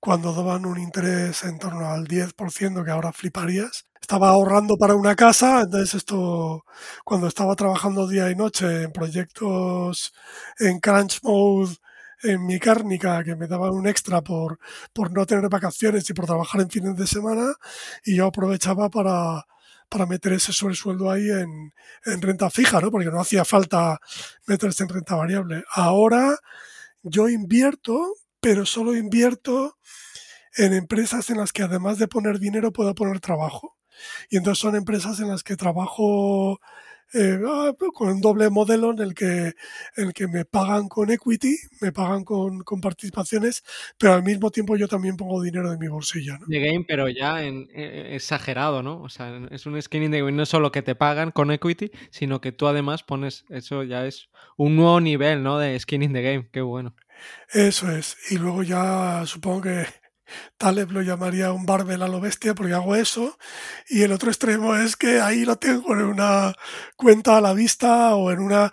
cuando 0.00 0.32
daban 0.34 0.66
un 0.66 0.78
interés 0.78 1.44
en 1.44 1.58
torno 1.58 1.88
al 1.90 2.06
10%, 2.06 2.84
que 2.84 2.90
ahora 2.90 3.12
fliparías. 3.12 3.86
Estaba 4.00 4.28
ahorrando 4.30 4.76
para 4.78 4.94
una 4.94 5.16
casa, 5.16 5.62
entonces 5.62 5.94
esto, 5.94 6.64
cuando 7.04 7.26
estaba 7.26 7.56
trabajando 7.56 8.06
día 8.06 8.30
y 8.30 8.36
noche 8.36 8.84
en 8.84 8.92
proyectos 8.92 10.14
en 10.58 10.78
crunch 10.80 11.20
mode, 11.22 11.76
en 12.22 12.46
mi 12.46 12.58
cárnica, 12.58 13.22
que 13.24 13.36
me 13.36 13.46
daban 13.48 13.70
un 13.72 13.86
extra 13.86 14.22
por, 14.22 14.58
por 14.92 15.12
no 15.12 15.26
tener 15.26 15.48
vacaciones 15.50 16.08
y 16.08 16.14
por 16.14 16.26
trabajar 16.26 16.60
en 16.60 16.70
fines 16.70 16.96
de 16.96 17.06
semana, 17.06 17.54
y 18.04 18.16
yo 18.16 18.26
aprovechaba 18.26 18.88
para, 18.90 19.46
para 19.88 20.06
meter 20.06 20.32
ese 20.32 20.52
sobresueldo 20.52 21.10
ahí 21.10 21.28
en, 21.30 21.72
renta 22.20 22.50
fija, 22.50 22.80
¿no? 22.80 22.90
Porque 22.90 23.10
no 23.10 23.20
hacía 23.20 23.44
falta 23.44 23.98
meterse 24.46 24.82
en 24.82 24.88
renta 24.88 25.14
variable. 25.16 25.64
Ahora 25.72 26.38
yo 27.02 27.28
invierto, 27.28 28.14
pero 28.40 28.66
solo 28.66 28.96
invierto 28.96 29.78
en 30.56 30.72
empresas 30.72 31.30
en 31.30 31.38
las 31.38 31.52
que 31.52 31.62
además 31.62 31.98
de 31.98 32.08
poner 32.08 32.38
dinero 32.38 32.72
puedo 32.72 32.94
poner 32.94 33.20
trabajo. 33.20 33.76
Y 34.28 34.36
entonces 34.36 34.60
son 34.60 34.76
empresas 34.76 35.20
en 35.20 35.28
las 35.28 35.42
que 35.42 35.56
trabajo 35.56 36.60
eh, 37.14 37.38
ah, 37.46 37.72
con 37.94 38.08
un 38.08 38.20
doble 38.20 38.50
modelo 38.50 38.90
en 38.90 39.00
el 39.00 39.14
que, 39.14 39.54
el 39.96 40.12
que 40.12 40.26
me 40.26 40.44
pagan 40.44 40.88
con 40.88 41.10
equity, 41.10 41.56
me 41.80 41.92
pagan 41.92 42.24
con, 42.24 42.62
con, 42.64 42.80
participaciones, 42.80 43.62
pero 43.98 44.14
al 44.14 44.22
mismo 44.22 44.50
tiempo 44.50 44.76
yo 44.76 44.88
también 44.88 45.16
pongo 45.16 45.42
dinero 45.42 45.70
de 45.70 45.78
mi 45.78 45.88
bolsillo. 45.88 46.38
¿no? 46.38 46.46
De 46.46 46.60
game, 46.60 46.84
pero 46.86 47.08
ya 47.08 47.44
en, 47.44 47.68
eh, 47.74 48.10
exagerado, 48.14 48.82
¿no? 48.82 49.00
O 49.02 49.08
sea, 49.08 49.40
es 49.50 49.66
un 49.66 49.80
skinning 49.80 50.10
de 50.10 50.20
game, 50.20 50.32
no 50.32 50.46
solo 50.46 50.72
que 50.72 50.82
te 50.82 50.94
pagan 50.94 51.30
con 51.30 51.50
equity, 51.50 51.90
sino 52.10 52.40
que 52.40 52.52
tú 52.52 52.66
además 52.66 53.02
pones, 53.02 53.44
eso 53.50 53.82
ya 53.82 54.06
es 54.06 54.28
un 54.56 54.76
nuevo 54.76 55.00
nivel, 55.00 55.42
¿no? 55.42 55.58
De 55.58 55.78
skinning 55.78 56.12
de 56.12 56.22
game, 56.22 56.48
qué 56.52 56.60
bueno. 56.60 56.94
Eso 57.52 57.90
es. 57.90 58.16
Y 58.30 58.38
luego 58.38 58.62
ya 58.62 59.24
supongo 59.26 59.62
que 59.62 59.86
Taleb 60.58 60.90
lo 60.90 61.02
llamaría 61.02 61.52
un 61.52 61.66
barbel 61.66 62.02
a 62.02 62.08
lo 62.08 62.20
bestia 62.20 62.54
porque 62.54 62.74
hago 62.74 62.96
eso. 62.96 63.38
Y 63.88 64.02
el 64.02 64.12
otro 64.12 64.30
extremo 64.30 64.76
es 64.76 64.96
que 64.96 65.20
ahí 65.20 65.44
lo 65.44 65.56
tengo 65.56 65.92
en 65.94 66.02
una 66.02 66.54
cuenta 66.96 67.36
a 67.36 67.40
la 67.40 67.52
vista 67.52 68.14
o 68.14 68.30
en 68.30 68.40
una 68.40 68.70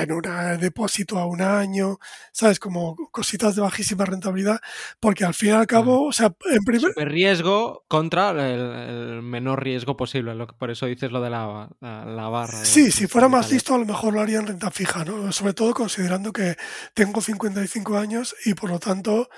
en 0.00 0.12
un 0.12 0.22
depósito 0.60 1.18
a 1.18 1.26
un 1.26 1.42
año, 1.42 1.98
¿sabes? 2.32 2.58
Como 2.58 2.96
cositas 3.10 3.54
de 3.54 3.62
bajísima 3.62 4.04
rentabilidad, 4.04 4.60
porque 5.00 5.24
al 5.24 5.34
fin 5.34 5.50
y 5.50 5.52
al 5.52 5.66
cabo, 5.66 6.06
o 6.06 6.12
sea, 6.12 6.34
en 6.50 6.64
primer... 6.64 6.92
riesgo 6.96 7.84
contra 7.88 8.30
el, 8.30 9.22
menor 9.22 9.62
riesgo 9.62 9.96
posible, 9.96 10.34
lo 10.34 10.46
que, 10.46 10.54
por 10.54 10.70
eso 10.70 10.86
dices 10.86 11.12
lo 11.12 11.20
de 11.20 11.30
la, 11.30 11.68
la, 11.80 12.28
barra. 12.28 12.64
Sí, 12.64 12.90
si 12.90 13.06
fuera 13.06 13.28
más 13.28 13.50
listo 13.50 13.74
a 13.74 13.78
lo 13.78 13.86
mejor 13.86 14.14
lo 14.14 14.20
haría 14.20 14.38
en 14.38 14.46
renta 14.46 14.70
fija, 14.70 15.04
¿no? 15.04 15.32
Sobre 15.32 15.54
todo 15.54 15.74
considerando 15.74 16.32
que 16.32 16.56
tengo 16.94 17.20
55 17.20 17.96
años 17.96 18.34
y 18.44 18.54
por 18.54 18.70
lo 18.70 18.78
tanto 18.78 19.28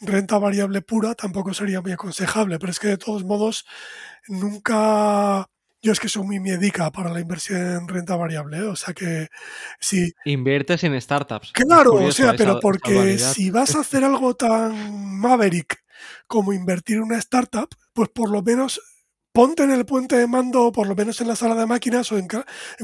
renta 0.00 0.38
variable 0.38 0.82
pura 0.82 1.14
tampoco 1.16 1.54
sería 1.54 1.80
muy 1.80 1.92
aconsejable, 1.92 2.58
pero 2.58 2.70
es 2.70 2.78
que 2.78 2.88
de 2.88 2.98
todos 2.98 3.24
modos 3.24 3.66
nunca... 4.28 5.48
Yo 5.82 5.92
es 5.92 6.00
que 6.00 6.08
soy 6.08 6.24
muy 6.24 6.40
miedica 6.40 6.90
para 6.90 7.12
la 7.12 7.20
inversión 7.20 7.60
en 7.60 7.86
renta 7.86 8.16
variable, 8.16 8.58
¿eh? 8.58 8.62
o 8.62 8.74
sea 8.74 8.92
que 8.92 9.28
si... 9.78 10.12
Inviertes 10.24 10.82
en 10.84 11.00
startups. 11.00 11.52
Claro, 11.52 11.92
o 11.92 12.12
sea, 12.12 12.34
pero 12.34 12.58
porque 12.60 13.18
si 13.18 13.50
vas 13.50 13.76
a 13.76 13.80
hacer 13.80 14.02
algo 14.02 14.34
tan 14.34 15.18
maverick 15.20 15.84
como 16.26 16.52
invertir 16.52 16.96
en 16.96 17.04
una 17.04 17.18
startup, 17.18 17.68
pues 17.92 18.08
por 18.08 18.30
lo 18.30 18.42
menos 18.42 18.80
ponte 19.36 19.64
en 19.64 19.70
el 19.70 19.84
puente 19.84 20.16
de 20.16 20.26
mando, 20.26 20.72
por 20.72 20.86
lo 20.86 20.96
menos 20.96 21.20
en 21.20 21.28
la 21.28 21.36
sala 21.36 21.54
de 21.54 21.66
máquinas 21.66 22.10
o 22.10 22.16
en, 22.16 22.26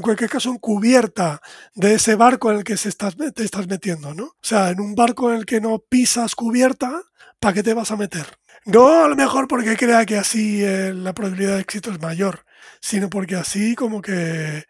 cualquier 0.02 0.28
caso 0.28 0.50
en 0.50 0.58
cubierta 0.58 1.40
de 1.74 1.94
ese 1.94 2.14
barco 2.14 2.50
en 2.50 2.58
el 2.58 2.64
que 2.64 2.76
se 2.76 2.90
estás, 2.90 3.16
te 3.16 3.42
estás 3.42 3.66
metiendo, 3.68 4.12
¿no? 4.12 4.24
O 4.24 4.42
sea, 4.42 4.68
en 4.68 4.78
un 4.78 4.94
barco 4.94 5.32
en 5.32 5.38
el 5.38 5.46
que 5.46 5.62
no 5.62 5.78
pisas 5.78 6.34
cubierta, 6.34 7.00
¿para 7.42 7.54
qué 7.54 7.62
te 7.62 7.74
vas 7.74 7.90
a 7.90 7.96
meter? 7.96 8.24
No 8.64 9.04
a 9.04 9.08
lo 9.08 9.16
mejor 9.16 9.48
porque 9.48 9.76
crea 9.76 10.06
que 10.06 10.16
así 10.16 10.62
eh, 10.64 10.94
la 10.94 11.12
probabilidad 11.12 11.56
de 11.56 11.62
éxito 11.62 11.90
es 11.90 12.00
mayor, 12.00 12.44
sino 12.80 13.10
porque 13.10 13.34
así 13.34 13.74
como 13.74 14.00
que 14.00 14.64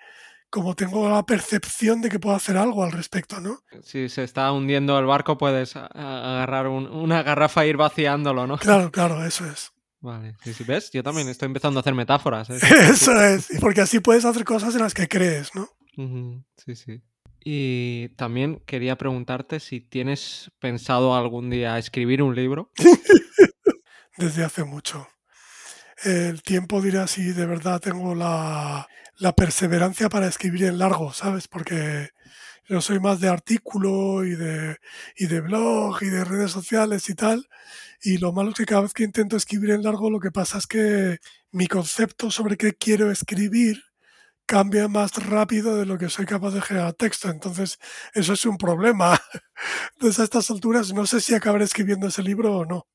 como 0.49 0.75
tengo 0.75 1.09
la 1.09 1.25
percepción 1.25 2.03
de 2.03 2.09
que 2.09 2.19
puedo 2.19 2.35
hacer 2.35 2.57
algo 2.57 2.83
al 2.83 2.93
respecto, 2.93 3.41
¿no? 3.41 3.61
Si 3.83 4.09
se 4.09 4.23
está 4.25 4.53
hundiendo 4.53 4.99
el 4.99 5.07
barco, 5.07 5.39
puedes 5.39 5.77
agarrar 5.77 6.69
una 6.69 7.23
garrafa 7.23 7.65
e 7.65 7.69
ir 7.69 7.77
vaciándolo, 7.77 8.47
¿no? 8.47 8.59
Claro, 8.59 8.91
claro, 8.91 9.25
eso 9.25 9.47
es. 9.47 9.73
Vale, 10.01 10.35
si 10.43 10.65
ves, 10.65 10.91
yo 10.91 11.03
también 11.03 11.29
estoy 11.29 11.47
empezando 11.47 11.79
a 11.79 11.83
hacer 11.83 11.95
metáforas. 11.95 12.51
¿eh? 12.51 12.59
Eso 12.91 13.15
es, 13.23 13.49
porque 13.61 13.83
así 13.83 14.01
puedes 14.01 14.25
hacer 14.25 14.45
cosas 14.45 14.75
en 14.75 14.83
las 14.83 14.95
que 14.95 15.07
crees, 15.07 15.55
¿no? 15.55 15.69
Sí, 16.57 16.75
sí. 16.75 17.01
Y 17.45 18.11
también 18.11 18.63
quería 18.67 18.97
preguntarte 18.97 19.61
si 19.61 19.81
tienes 19.81 20.51
pensado 20.59 21.17
algún 21.17 21.51
día 21.51 21.79
escribir 21.79 22.23
un 22.23 22.35
libro. 22.35 22.71
Desde 24.17 24.45
hace 24.45 24.65
mucho. 24.65 25.09
El 26.05 26.43
tiempo 26.43 26.81
dirá 26.81 27.07
si 27.07 27.33
de 27.33 27.47
verdad 27.47 27.81
tengo 27.81 28.15
la, 28.15 28.89
la 29.19 29.35
perseverancia 29.35 30.09
para 30.09 30.27
escribir 30.27 30.65
en 30.65 30.79
largo, 30.79 31.13
¿sabes? 31.13 31.49
Porque 31.49 32.11
yo 32.69 32.81
soy 32.81 33.01
más 33.01 33.21
de 33.21 33.29
artículo 33.29 34.25
y 34.25 34.35
de, 34.35 34.79
y 35.17 35.27
de 35.27 35.41
blog 35.41 36.03
y 36.03 36.07
de 36.07 36.25
redes 36.25 36.51
sociales 36.51 37.09
y 37.09 37.15
tal. 37.15 37.49
Y 38.03 38.19
lo 38.19 38.33
malo 38.33 38.51
es 38.51 38.57
que 38.57 38.65
cada 38.65 38.83
vez 38.83 38.93
que 38.93 39.05
intento 39.05 39.37
escribir 39.37 39.71
en 39.71 39.83
largo, 39.83 40.11
lo 40.11 40.21
que 40.21 40.31
pasa 40.31 40.59
es 40.59 40.67
que 40.67 41.19
mi 41.51 41.67
concepto 41.67 42.31
sobre 42.31 42.57
qué 42.57 42.73
quiero 42.73 43.11
escribir 43.11 43.83
cambia 44.47 44.89
más 44.89 45.13
rápido 45.25 45.77
de 45.77 45.87
lo 45.87 45.99
que 45.99 46.11
soy 46.11 46.27
capaz 46.27 46.53
de 46.53 46.63
generar 46.63 46.93
texto. 46.95 47.31
Entonces, 47.31 47.79
eso 48.15 48.33
es 48.33 48.45
un 48.47 48.59
problema. 48.59 49.21
Entonces, 49.95 50.21
a 50.21 50.25
estas 50.25 50.51
alturas, 50.51 50.93
no 50.93 51.07
sé 51.07 51.21
si 51.21 51.35
acabaré 51.35 51.65
escribiendo 51.65 52.09
ese 52.09 52.23
libro 52.23 52.57
o 52.57 52.65
no. 52.65 52.87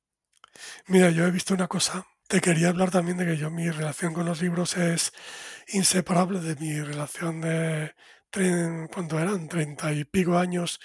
Mira, 0.88 1.12
yo 1.12 1.26
he 1.26 1.32
visto 1.32 1.54
una 1.54 1.68
cosa 1.68 2.06
te 2.28 2.42
quería 2.42 2.70
hablar 2.70 2.92
también 2.92 3.18
de 3.18 3.26
que 3.26 3.38
yo 3.38 3.50
mi 3.50 3.70
relación 3.70 4.14
con 4.14 4.26
los 4.26 4.42
libros 4.42 4.76
es 4.78 5.14
inseparable 5.70 6.42
de 6.42 6.56
mi 6.58 6.82
relación 6.82 7.42
de 7.42 7.94
cuando 8.94 9.20
eran 9.20 9.48
treinta 9.48 9.92
y 9.94 10.04
pico 10.04 10.38
años 10.38 10.80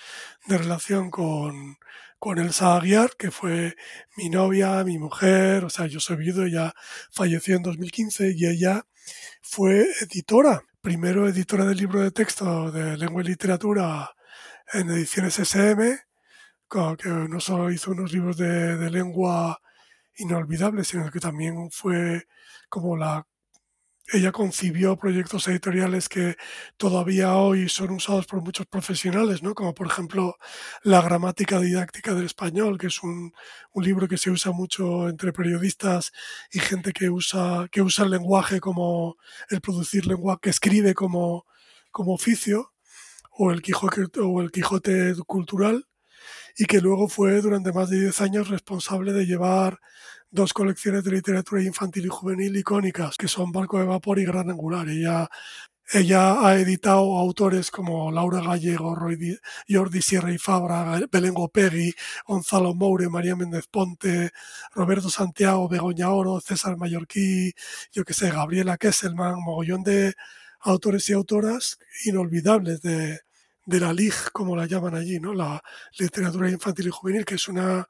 de 0.46 0.56
relación 0.56 1.10
con, 1.10 1.76
con 2.18 2.38
Elsa 2.38 2.76
Aguiar, 2.76 3.10
que 3.18 3.30
fue 3.30 3.76
mi 4.16 4.30
novia, 4.30 4.84
mi 4.84 4.98
mujer, 4.98 5.64
o 5.64 5.70
sea, 5.70 5.86
yo 5.86 6.00
soy 6.00 6.16
viudo, 6.16 6.44
ella 6.46 6.72
falleció 7.10 7.56
en 7.56 7.62
2015 7.64 8.32
y 8.36 8.46
ella 8.46 8.86
fue 9.42 9.86
editora, 10.00 10.62
primero 10.80 11.28
editora 11.28 11.64
del 11.64 11.78
libro 11.78 12.00
de 12.00 12.10
texto 12.10 12.70
de 12.70 12.96
lengua 12.96 13.22
y 13.22 13.26
literatura 13.26 14.10
en 14.72 14.90
ediciones 14.90 15.38
SM, 15.38 15.98
que 16.98 17.08
no 17.08 17.38
solo 17.40 17.70
hizo 17.70 17.90
unos 17.90 18.12
libros 18.12 18.36
de, 18.36 18.76
de 18.76 18.90
lengua 18.90 19.60
inolvidables, 20.16 20.88
sino 20.88 21.10
que 21.10 21.20
también 21.20 21.70
fue 21.70 22.26
como 22.68 22.96
la 22.96 23.26
ella 24.08 24.32
concibió 24.32 24.96
proyectos 24.96 25.46
editoriales 25.48 26.08
que 26.08 26.36
todavía 26.76 27.36
hoy 27.36 27.68
son 27.68 27.90
usados 27.92 28.26
por 28.26 28.42
muchos 28.42 28.66
profesionales, 28.66 29.42
¿no? 29.42 29.54
como 29.54 29.74
por 29.74 29.86
ejemplo 29.86 30.36
La 30.82 31.00
gramática 31.02 31.60
didáctica 31.60 32.14
del 32.14 32.26
español, 32.26 32.78
que 32.78 32.88
es 32.88 33.02
un, 33.02 33.32
un, 33.72 33.84
libro 33.84 34.08
que 34.08 34.18
se 34.18 34.30
usa 34.30 34.52
mucho 34.52 35.08
entre 35.08 35.32
periodistas 35.32 36.12
y 36.50 36.58
gente 36.58 36.92
que 36.92 37.10
usa, 37.10 37.68
que 37.70 37.82
usa 37.82 38.04
el 38.04 38.10
lenguaje 38.10 38.60
como 38.60 39.16
el 39.50 39.60
producir 39.60 40.06
lenguaje, 40.06 40.40
que 40.42 40.50
escribe 40.50 40.94
como, 40.94 41.46
como 41.90 42.14
oficio, 42.14 42.72
o 43.32 43.50
el, 43.50 43.62
Quijote, 43.62 44.06
o 44.20 44.40
el 44.42 44.50
Quijote 44.50 45.14
cultural, 45.26 45.86
y 46.56 46.66
que 46.66 46.80
luego 46.80 47.08
fue 47.08 47.40
durante 47.40 47.72
más 47.72 47.90
de 47.90 48.00
10 48.00 48.20
años 48.20 48.48
responsable 48.48 49.12
de 49.12 49.26
llevar 49.26 49.80
dos 50.32 50.52
colecciones 50.54 51.04
de 51.04 51.12
literatura 51.12 51.62
infantil 51.62 52.06
y 52.06 52.08
juvenil 52.08 52.56
icónicas, 52.56 53.16
que 53.16 53.28
son 53.28 53.52
Barco 53.52 53.78
de 53.78 53.84
Vapor 53.84 54.18
y 54.18 54.24
Gran 54.24 54.50
Angular. 54.50 54.88
Ella, 54.88 55.28
ella 55.92 56.46
ha 56.46 56.56
editado 56.58 57.18
autores 57.18 57.70
como 57.70 58.10
Laura 58.10 58.40
Gallego, 58.40 58.96
Jordi 59.68 60.02
Sierra 60.02 60.32
y 60.32 60.38
Fabra, 60.38 61.00
Belén 61.10 61.34
Gopegui, 61.34 61.92
Gonzalo 62.26 62.74
Moure, 62.74 63.10
María 63.10 63.36
Méndez 63.36 63.66
Ponte, 63.68 64.30
Roberto 64.74 65.10
Santiago, 65.10 65.68
Begoña 65.68 66.10
Oro, 66.10 66.40
César 66.40 66.78
Mallorquí, 66.78 67.52
yo 67.92 68.04
que 68.04 68.14
sé, 68.14 68.30
Gabriela 68.30 68.78
Kesselman, 68.78 69.34
mogollón 69.38 69.82
de 69.82 70.14
autores 70.60 71.10
y 71.10 71.12
autoras 71.12 71.78
inolvidables 72.06 72.80
de, 72.80 73.20
de 73.66 73.80
la 73.80 73.92
LIG, 73.92 74.32
como 74.32 74.56
la 74.56 74.66
llaman 74.66 74.94
allí, 74.94 75.20
¿no? 75.20 75.34
La 75.34 75.62
literatura 75.98 76.50
infantil 76.50 76.86
y 76.88 76.90
juvenil, 76.90 77.24
que 77.26 77.34
es 77.34 77.48
una, 77.48 77.86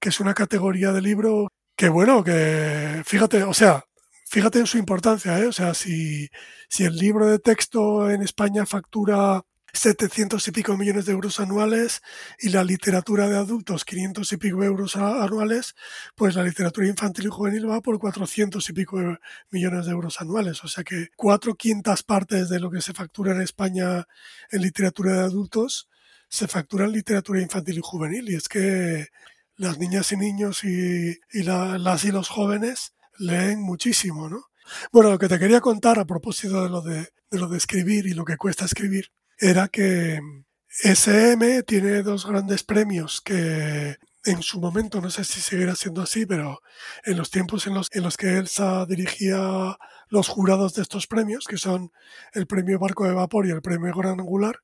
que 0.00 0.08
es 0.10 0.20
una 0.20 0.34
categoría 0.34 0.92
de 0.92 1.02
libro 1.02 1.48
que 1.76 1.88
bueno, 1.88 2.22
que 2.24 3.02
fíjate, 3.04 3.42
o 3.42 3.54
sea, 3.54 3.84
fíjate 4.26 4.60
en 4.60 4.66
su 4.66 4.78
importancia, 4.78 5.38
¿eh? 5.40 5.46
O 5.46 5.52
sea, 5.52 5.74
si, 5.74 6.28
si 6.68 6.84
el 6.84 6.96
libro 6.96 7.26
de 7.26 7.38
texto 7.38 8.10
en 8.10 8.22
España 8.22 8.66
factura 8.66 9.42
700 9.72 10.46
y 10.48 10.52
pico 10.52 10.76
millones 10.76 11.04
de 11.06 11.12
euros 11.12 11.40
anuales 11.40 12.00
y 12.38 12.50
la 12.50 12.62
literatura 12.64 13.28
de 13.28 13.36
adultos 13.36 13.84
500 13.84 14.32
y 14.32 14.36
pico 14.36 14.62
euros 14.62 14.96
anuales, 14.96 15.74
pues 16.14 16.36
la 16.36 16.44
literatura 16.44 16.86
infantil 16.86 17.26
y 17.26 17.28
juvenil 17.28 17.68
va 17.68 17.80
por 17.80 17.98
400 17.98 18.68
y 18.68 18.72
pico 18.72 18.98
millones 19.50 19.86
de 19.86 19.92
euros 19.92 20.20
anuales. 20.20 20.62
O 20.64 20.68
sea 20.68 20.84
que 20.84 21.08
cuatro 21.16 21.54
quintas 21.56 22.02
partes 22.04 22.48
de 22.48 22.60
lo 22.60 22.70
que 22.70 22.80
se 22.80 22.94
factura 22.94 23.32
en 23.32 23.42
España 23.42 24.06
en 24.50 24.62
literatura 24.62 25.12
de 25.14 25.20
adultos 25.20 25.88
se 26.28 26.48
factura 26.48 26.84
en 26.86 26.92
literatura 26.92 27.40
infantil 27.40 27.78
y 27.78 27.80
juvenil. 27.82 28.30
Y 28.30 28.36
es 28.36 28.48
que 28.48 29.08
las 29.56 29.78
niñas 29.78 30.12
y 30.12 30.16
niños 30.16 30.64
y, 30.64 31.16
las 31.42 32.04
y 32.04 32.10
los 32.10 32.28
jóvenes 32.28 32.94
leen 33.18 33.60
muchísimo, 33.60 34.28
¿no? 34.28 34.46
Bueno, 34.92 35.10
lo 35.10 35.18
que 35.18 35.28
te 35.28 35.38
quería 35.38 35.60
contar 35.60 35.98
a 35.98 36.06
propósito 36.06 36.62
de 36.62 36.70
lo 36.70 36.80
de, 36.80 37.56
escribir 37.56 38.06
y 38.06 38.14
lo 38.14 38.24
que 38.24 38.36
cuesta 38.36 38.64
escribir 38.64 39.10
era 39.38 39.68
que 39.68 40.20
SM 40.82 41.62
tiene 41.64 42.02
dos 42.02 42.26
grandes 42.26 42.64
premios 42.64 43.20
que 43.20 43.96
en 44.24 44.42
su 44.42 44.58
momento, 44.58 45.00
no 45.00 45.10
sé 45.10 45.22
si 45.24 45.40
seguirá 45.40 45.74
siendo 45.74 46.00
así, 46.00 46.24
pero 46.24 46.60
en 47.04 47.18
los 47.18 47.30
tiempos 47.30 47.66
en 47.66 47.74
los, 47.74 47.88
en 47.92 48.02
los 48.02 48.16
que 48.16 48.38
Elsa 48.38 48.86
dirigía 48.86 49.76
los 50.08 50.28
jurados 50.28 50.74
de 50.74 50.82
estos 50.82 51.06
premios, 51.06 51.46
que 51.46 51.58
son 51.58 51.92
el 52.32 52.46
premio 52.46 52.78
Barco 52.78 53.04
de 53.04 53.12
Vapor 53.12 53.46
y 53.46 53.50
el 53.50 53.60
premio 53.60 53.92
Gran 53.94 54.20
Angular, 54.20 54.60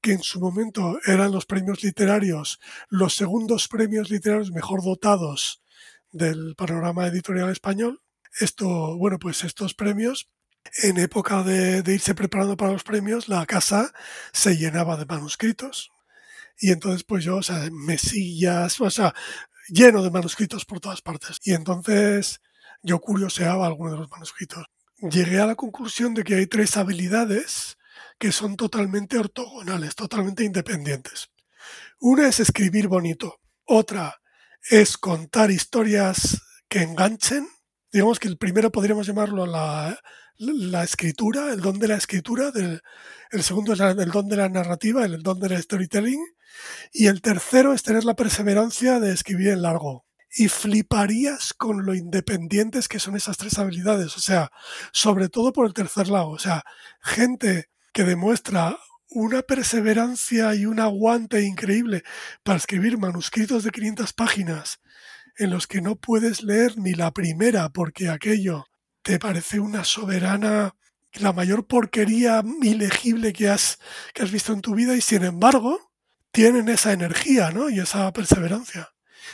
que 0.00 0.12
en 0.12 0.22
su 0.22 0.40
momento 0.40 0.98
eran 1.04 1.32
los 1.32 1.46
premios 1.46 1.82
literarios, 1.82 2.58
los 2.88 3.14
segundos 3.14 3.68
premios 3.68 4.10
literarios 4.10 4.50
mejor 4.50 4.82
dotados 4.82 5.62
del 6.12 6.54
panorama 6.56 7.06
editorial 7.06 7.50
español. 7.50 8.02
Esto, 8.38 8.96
bueno, 8.96 9.18
pues 9.18 9.44
estos 9.44 9.74
premios, 9.74 10.28
en 10.82 10.98
época 10.98 11.42
de, 11.42 11.82
irse 11.86 12.14
preparando 12.14 12.56
para 12.56 12.72
los 12.72 12.84
premios, 12.84 13.28
la 13.28 13.44
casa 13.46 13.92
se 14.32 14.56
llenaba 14.56 14.96
de 14.96 15.06
manuscritos. 15.06 15.90
Y 16.58 16.72
entonces, 16.72 17.04
pues 17.04 17.24
yo, 17.24 17.36
o 17.36 17.42
sea, 17.42 17.68
mesillas, 17.72 18.80
o 18.80 18.90
sea, 18.90 19.14
lleno 19.68 20.02
de 20.02 20.10
manuscritos 20.10 20.64
por 20.64 20.80
todas 20.80 21.02
partes. 21.02 21.38
Y 21.44 21.54
entonces 21.54 22.40
yo 22.82 23.00
curioseaba 23.00 23.66
algunos 23.66 23.94
de 23.94 23.98
los 24.00 24.10
manuscritos. 24.10 24.66
Llegué 24.98 25.40
a 25.40 25.46
la 25.46 25.54
conclusión 25.54 26.14
de 26.14 26.24
que 26.24 26.34
hay 26.34 26.46
tres 26.46 26.76
habilidades 26.76 27.78
que 28.20 28.32
son 28.32 28.54
totalmente 28.54 29.16
ortogonales, 29.18 29.94
totalmente 29.96 30.44
independientes. 30.44 31.30
Una 31.98 32.28
es 32.28 32.38
escribir 32.38 32.86
bonito, 32.86 33.40
otra 33.64 34.20
es 34.68 34.98
contar 34.98 35.50
historias 35.50 36.38
que 36.68 36.82
enganchen. 36.82 37.48
Digamos 37.90 38.20
que 38.20 38.28
el 38.28 38.36
primero 38.36 38.70
podríamos 38.70 39.06
llamarlo 39.06 39.46
la, 39.46 39.98
escritura, 40.84 41.50
el 41.50 41.62
don 41.62 41.78
de 41.78 41.88
la 41.88 41.96
escritura, 41.96 42.52
el 42.54 43.42
segundo 43.42 43.72
es 43.72 43.80
el 43.80 44.10
don 44.10 44.28
de 44.28 44.36
la 44.36 44.50
narrativa, 44.50 45.06
el 45.06 45.22
don 45.22 45.40
del 45.40 45.60
storytelling, 45.60 46.22
y 46.92 47.06
el 47.06 47.22
tercero 47.22 47.72
es 47.72 47.82
tener 47.82 48.04
la 48.04 48.16
perseverancia 48.16 49.00
de 49.00 49.14
escribir 49.14 49.48
en 49.48 49.62
largo. 49.62 50.04
Y 50.32 50.48
fliparías 50.48 51.54
con 51.54 51.86
lo 51.86 51.94
independientes 51.94 52.86
que 52.86 53.00
son 53.00 53.16
esas 53.16 53.38
tres 53.38 53.58
habilidades, 53.58 54.16
o 54.18 54.20
sea, 54.20 54.50
sobre 54.92 55.30
todo 55.30 55.52
por 55.54 55.66
el 55.66 55.72
tercer 55.72 56.08
lado, 56.08 56.28
o 56.28 56.38
sea, 56.38 56.64
gente 57.00 57.70
que 57.92 58.04
demuestra 58.04 58.78
una 59.08 59.42
perseverancia 59.42 60.54
y 60.54 60.66
un 60.66 60.78
aguante 60.78 61.42
increíble 61.42 62.04
para 62.42 62.58
escribir 62.58 62.98
manuscritos 62.98 63.64
de 63.64 63.70
500 63.70 64.12
páginas 64.12 64.80
en 65.36 65.50
los 65.50 65.66
que 65.66 65.80
no 65.80 65.96
puedes 65.96 66.42
leer 66.42 66.78
ni 66.78 66.92
la 66.92 67.10
primera 67.12 67.70
porque 67.70 68.08
aquello 68.08 68.66
te 69.02 69.18
parece 69.18 69.58
una 69.58 69.84
soberana, 69.84 70.76
la 71.14 71.32
mayor 71.32 71.66
porquería 71.66 72.42
ilegible 72.62 73.32
que 73.32 73.48
has, 73.48 73.78
que 74.14 74.22
has 74.22 74.30
visto 74.30 74.52
en 74.52 74.60
tu 74.60 74.74
vida 74.74 74.94
y 74.94 75.00
sin 75.00 75.24
embargo 75.24 75.92
tienen 76.30 76.68
esa 76.68 76.92
energía 76.92 77.50
¿no? 77.50 77.70
y 77.70 77.80
esa 77.80 78.12
perseverancia. 78.12 78.90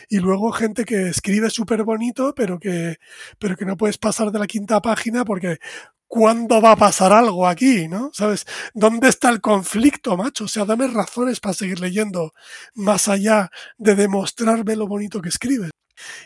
Y 0.08 0.18
luego 0.18 0.52
gente 0.52 0.84
que 0.84 1.08
escribe 1.08 1.50
súper 1.50 1.84
bonito, 1.84 2.34
pero 2.34 2.58
que, 2.58 2.96
pero 3.38 3.56
que 3.56 3.64
no 3.64 3.76
puedes 3.76 3.98
pasar 3.98 4.30
de 4.30 4.38
la 4.38 4.46
quinta 4.46 4.80
página 4.80 5.24
porque 5.24 5.58
¿cuándo 6.06 6.60
va 6.60 6.72
a 6.72 6.76
pasar 6.76 7.12
algo 7.12 7.46
aquí? 7.46 7.88
¿No? 7.88 8.10
¿Sabes? 8.12 8.46
¿Dónde 8.74 9.08
está 9.08 9.30
el 9.30 9.40
conflicto, 9.40 10.16
macho? 10.16 10.44
O 10.44 10.48
sea, 10.48 10.64
dame 10.64 10.86
razones 10.88 11.40
para 11.40 11.54
seguir 11.54 11.80
leyendo, 11.80 12.32
más 12.74 13.08
allá 13.08 13.50
de 13.78 13.94
demostrarme 13.94 14.76
lo 14.76 14.86
bonito 14.86 15.20
que 15.20 15.28
escribes. 15.28 15.70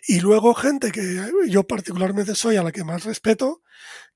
Y 0.07 0.21
luego 0.21 0.55
gente 0.55 0.91
que 0.91 1.31
yo 1.49 1.67
particularmente 1.67 2.35
soy 2.35 2.57
a 2.57 2.63
la 2.63 2.73
que 2.73 2.85
más 2.85 3.05
respeto, 3.05 3.63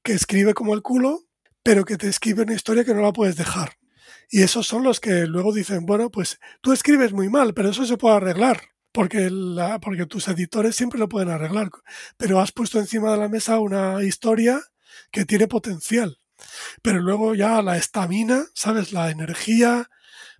que 0.03 0.13
escribe 0.13 0.55
como 0.55 0.75
el 0.75 0.83
culo, 0.83 1.25
pero 1.63 1.85
que 1.85 1.97
te 1.97 2.09
escribe 2.09 2.43
una 2.43 2.55
historia 2.55 2.85
que 2.85 2.95
no 2.95 3.03
la 3.03 3.13
puedes 3.13 3.37
dejar. 3.37 3.77
Y 4.31 4.43
esos 4.43 4.67
son 4.67 4.83
los 4.83 5.01
que 5.01 5.27
luego 5.27 5.53
dicen, 5.53 5.87
bueno, 5.87 6.11
pues 6.11 6.41
tú 6.61 6.73
escribes 6.73 7.13
muy 7.13 7.29
mal, 7.29 7.55
pero 7.55 7.71
eso 7.71 7.87
se 7.87 7.97
puede 7.97 8.17
arreglar, 8.17 8.61
porque, 8.95 9.29
la, 9.29 9.81
porque 9.81 10.07
tus 10.07 10.29
editores 10.29 10.77
siempre 10.77 11.01
lo 11.01 11.09
pueden 11.09 11.29
arreglar. 11.29 11.69
Pero 12.17 12.41
has 12.41 12.53
puesto 12.53 12.79
encima 12.79 13.11
de 13.11 13.19
la 13.19 13.29
mesa 13.29 13.59
una 13.59 14.01
historia 14.05 14.61
que 15.11 15.25
tiene 15.25 15.49
potencial. 15.49 16.17
Pero 16.81 17.01
luego 17.01 17.35
ya 17.35 17.61
la 17.61 17.77
estamina, 17.77 18.47
¿sabes? 18.55 18.93
La 18.93 19.11
energía 19.11 19.91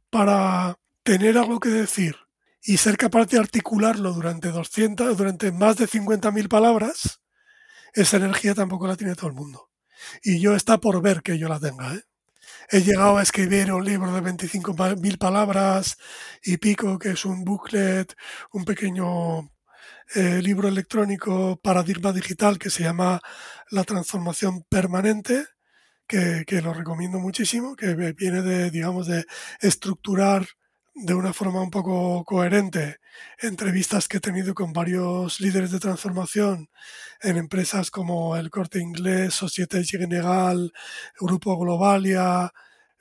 para 0.09 0.79
tener 1.03 1.37
algo 1.37 1.59
que 1.59 1.71
decir 1.71 2.17
y 2.63 2.77
ser 2.77 2.97
capaz 2.97 3.27
de 3.27 3.39
articularlo 3.39 4.13
durante 4.13 4.53
200, 4.53 5.17
durante 5.17 5.51
más 5.51 5.77
de 5.77 5.89
50.000 5.89 6.49
palabras, 6.49 7.23
esa 7.93 8.19
energía 8.19 8.55
tampoco 8.55 8.87
la 8.87 8.97
tiene 8.97 9.17
todo 9.17 9.27
el 9.27 9.35
mundo. 9.35 9.73
Y 10.23 10.39
yo 10.39 10.55
está 10.55 10.79
por 10.79 11.03
ver 11.03 11.23
que 11.23 11.39
yo 11.39 11.49
la 11.49 11.59
tenga, 11.59 11.93
¿eh? 11.93 12.05
He 12.71 12.81
llegado 12.81 13.19
a 13.19 13.23
escribir 13.23 13.73
un 13.73 13.85
libro 13.85 14.13
de 14.13 14.23
25.000 14.23 15.19
palabras 15.19 15.97
y 16.43 16.57
pico, 16.57 16.99
que 16.99 17.11
es 17.11 17.25
un 17.25 17.45
booklet, 17.45 18.15
un 18.53 18.65
pequeño 18.65 19.51
eh, 20.15 20.41
libro 20.43 20.69
electrónico 20.69 21.59
Paradigma 21.63 22.13
Digital 22.13 22.59
que 22.59 22.71
se 22.71 22.83
llama 22.83 23.21
La 23.71 23.85
transformación 23.85 24.63
permanente, 24.69 25.47
que, 26.07 26.45
lo 26.63 26.73
recomiendo 26.75 27.19
muchísimo, 27.19 27.77
que 27.77 27.95
viene 27.95 28.43
de, 28.43 28.71
digamos, 28.71 29.07
de 29.07 29.25
estructurar 29.61 30.47
de 30.95 31.15
una 31.15 31.33
forma 31.33 31.61
un 31.61 31.71
poco 31.71 32.25
coherente 32.25 32.99
entrevistas 33.41 34.07
que 34.07 34.19
he 34.19 34.21
tenido 34.21 34.55
con 34.55 34.73
varios 34.73 35.41
líderes 35.41 35.73
de 35.73 35.81
transformación 35.81 36.69
en 37.21 37.37
empresas 37.37 37.91
como 37.91 38.37
el 38.37 38.51
Corte 38.51 38.79
Inglés, 38.81 39.35
Societe 39.35 39.83
General, 39.85 40.73
Grupo 41.19 41.59
Globalia, 41.59 42.53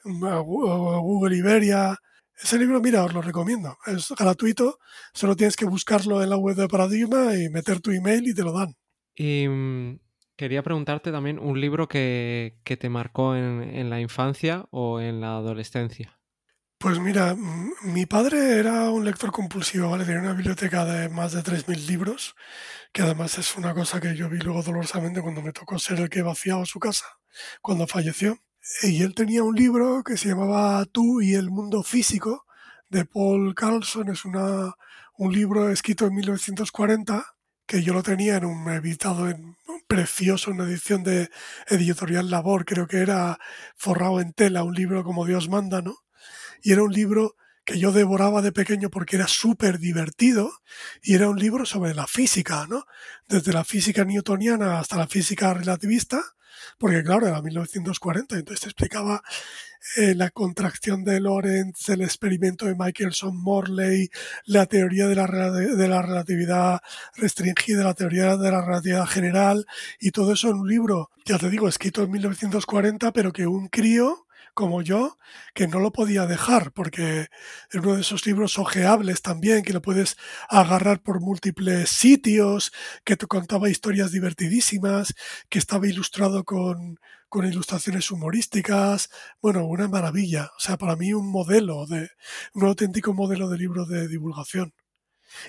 Google 0.04 1.38
Iberia. 1.38 1.98
Ese 2.36 2.58
libro, 2.58 2.82
mira, 2.82 3.04
os 3.04 3.14
lo 3.14 3.22
recomiendo. 3.22 3.78
Es 3.86 4.10
gratuito, 4.18 4.80
solo 5.14 5.36
tienes 5.36 5.56
que 5.56 5.66
buscarlo 5.66 6.24
en 6.24 6.32
la 6.32 6.38
web 6.38 6.56
de 6.56 6.68
Paradigma 6.68 7.36
y 7.36 7.50
meter 7.50 7.80
tu 7.80 7.92
email 7.92 8.28
y 8.28 8.34
te 8.34 8.44
lo 8.44 8.54
dan. 8.54 8.76
Y 9.16 9.48
mm, 9.48 10.00
quería 10.36 10.64
preguntarte 10.64 11.12
también 11.12 11.38
un 11.38 11.62
libro 11.62 11.88
que, 11.88 12.60
que 12.64 12.76
te 12.76 12.90
marcó 12.90 13.36
en, 13.36 13.62
en 13.62 13.92
la 13.92 14.02
infancia 14.02 14.66
o 14.72 15.00
en 15.00 15.22
la 15.22 15.38
adolescencia. 15.38 16.20
Pues 16.84 17.00
mira, 17.00 17.34
mi 17.84 18.06
padre 18.06 18.60
era 18.60 18.90
un 18.90 19.06
lector 19.06 19.32
compulsivo, 19.32 19.92
¿vale? 19.92 20.04
Tenía 20.04 20.20
una 20.20 20.34
biblioteca 20.34 20.84
de 20.84 21.08
más 21.08 21.32
de 21.32 21.42
3.000 21.42 21.88
libros, 21.88 22.36
que 22.92 23.04
además 23.04 23.38
es 23.38 23.56
una 23.56 23.74
cosa 23.74 24.02
que 24.02 24.18
yo 24.18 24.28
vi 24.28 24.40
luego 24.40 24.64
dolorosamente 24.64 25.22
cuando 25.22 25.42
me 25.42 25.54
tocó 25.54 25.80
ser 25.80 26.02
el 26.02 26.10
que 26.10 26.24
vaciaba 26.24 26.66
su 26.66 26.82
casa, 26.82 27.06
cuando 27.62 27.88
falleció. 27.88 28.38
Y 28.82 29.02
él 29.02 29.16
tenía 29.16 29.44
un 29.44 29.56
libro 29.56 30.04
que 30.04 30.18
se 30.18 30.28
llamaba 30.28 30.86
Tú 30.86 31.22
y 31.22 31.36
el 31.36 31.52
mundo 31.52 31.84
físico, 31.84 32.44
de 32.90 33.06
Paul 33.06 33.56
Carlson. 33.56 34.10
Es 34.10 34.26
una, 34.26 34.74
un 35.18 35.32
libro 35.32 35.70
escrito 35.70 36.06
en 36.08 36.16
1940, 36.16 37.26
que 37.66 37.82
yo 37.82 37.94
lo 37.94 38.04
tenía 38.04 38.36
en 38.36 38.44
un 38.44 38.70
editado 38.70 39.30
en 39.30 39.56
precioso, 39.88 40.52
una 40.52 40.66
edición 40.66 41.02
de 41.04 41.30
editorial 41.68 42.30
Labor, 42.30 42.66
creo 42.66 42.88
que 42.88 42.98
era 42.98 43.40
forrado 43.78 44.20
en 44.20 44.34
tela, 44.34 44.66
un 44.66 44.74
libro 44.76 45.06
como 45.06 45.26
Dios 45.26 45.48
manda, 45.48 45.82
¿no? 45.82 46.03
Y 46.64 46.72
era 46.72 46.82
un 46.82 46.92
libro 46.92 47.36
que 47.66 47.78
yo 47.78 47.92
devoraba 47.92 48.42
de 48.42 48.52
pequeño 48.52 48.90
porque 48.90 49.16
era 49.16 49.28
súper 49.28 49.80
divertido 49.80 50.52
y 51.02 51.16
era 51.16 51.30
un 51.30 51.38
libro 51.38 51.66
sobre 51.66 51.94
la 51.94 52.08
física, 52.08 52.66
¿no? 52.68 52.86
Desde 53.28 53.54
la 53.54 53.64
física 53.64 54.04
newtoniana 54.04 54.80
hasta 54.80 54.98
la 54.98 55.08
física 55.08 55.54
relativista, 55.54 56.22
porque 56.78 57.04
claro, 57.04 57.28
era 57.28 57.42
1940, 57.42 58.38
entonces 58.38 58.62
te 58.62 58.70
explicaba 58.70 59.22
eh, 59.98 60.16
la 60.16 60.30
contracción 60.30 61.04
de 61.04 61.20
Lorentz, 61.20 61.90
el 61.90 62.02
experimento 62.02 62.66
de 62.66 62.76
Michelson-Morley, 62.76 64.10
la 64.46 64.66
teoría 64.66 65.08
de 65.08 65.16
la, 65.16 65.28
de 65.28 65.88
la 65.88 66.02
relatividad 66.02 66.82
restringida, 67.16 67.84
la 67.84 67.94
teoría 67.94 68.38
de 68.38 68.52
la 68.52 68.62
relatividad 68.62 69.06
general 69.06 69.66
y 70.00 70.12
todo 70.12 70.34
eso 70.34 70.50
en 70.50 70.56
un 70.56 70.70
libro, 70.70 71.12
ya 71.26 71.38
te 71.38 71.50
digo, 71.50 71.68
escrito 71.68 72.04
en 72.04 72.12
1940, 72.12 73.12
pero 73.12 73.32
que 73.32 73.46
un 73.46 73.68
crío 73.68 74.23
como 74.54 74.82
yo, 74.82 75.18
que 75.54 75.68
no 75.68 75.80
lo 75.80 75.92
podía 75.92 76.26
dejar, 76.26 76.72
porque 76.72 77.28
es 77.72 77.80
uno 77.80 77.96
de 77.96 78.02
esos 78.02 78.26
libros 78.26 78.60
ojeables 78.60 79.22
también, 79.22 79.64
que 79.64 79.74
lo 79.74 79.82
puedes 79.82 80.18
agarrar 80.50 81.02
por 81.02 81.22
múltiples 81.22 81.90
sitios, 81.90 82.72
que 83.04 83.16
te 83.16 83.28
contaba 83.28 83.70
historias 83.70 84.12
divertidísimas, 84.12 85.14
que 85.50 85.60
estaba 85.60 85.88
ilustrado 85.88 86.44
con, 86.44 87.00
con 87.30 87.48
ilustraciones 87.48 88.12
humorísticas, 88.12 89.10
bueno, 89.42 89.66
una 89.66 89.88
maravilla. 89.88 90.52
O 90.56 90.60
sea, 90.60 90.78
para 90.78 90.96
mí 90.96 91.14
un 91.14 91.32
modelo 91.32 91.88
de, 91.88 92.10
un 92.54 92.66
auténtico 92.66 93.14
modelo 93.14 93.50
de 93.50 93.58
libro 93.58 93.86
de 93.86 94.08
divulgación. 94.08 94.74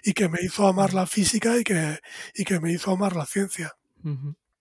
Y 0.02 0.14
que 0.14 0.30
me 0.30 0.38
hizo 0.40 0.66
amar 0.66 0.94
la 0.94 1.06
física 1.06 1.58
y 1.58 1.62
que, 1.62 1.98
y 2.34 2.44
que 2.44 2.58
me 2.58 2.72
hizo 2.72 2.90
amar 2.90 3.14
la 3.14 3.26
ciencia. 3.26 3.74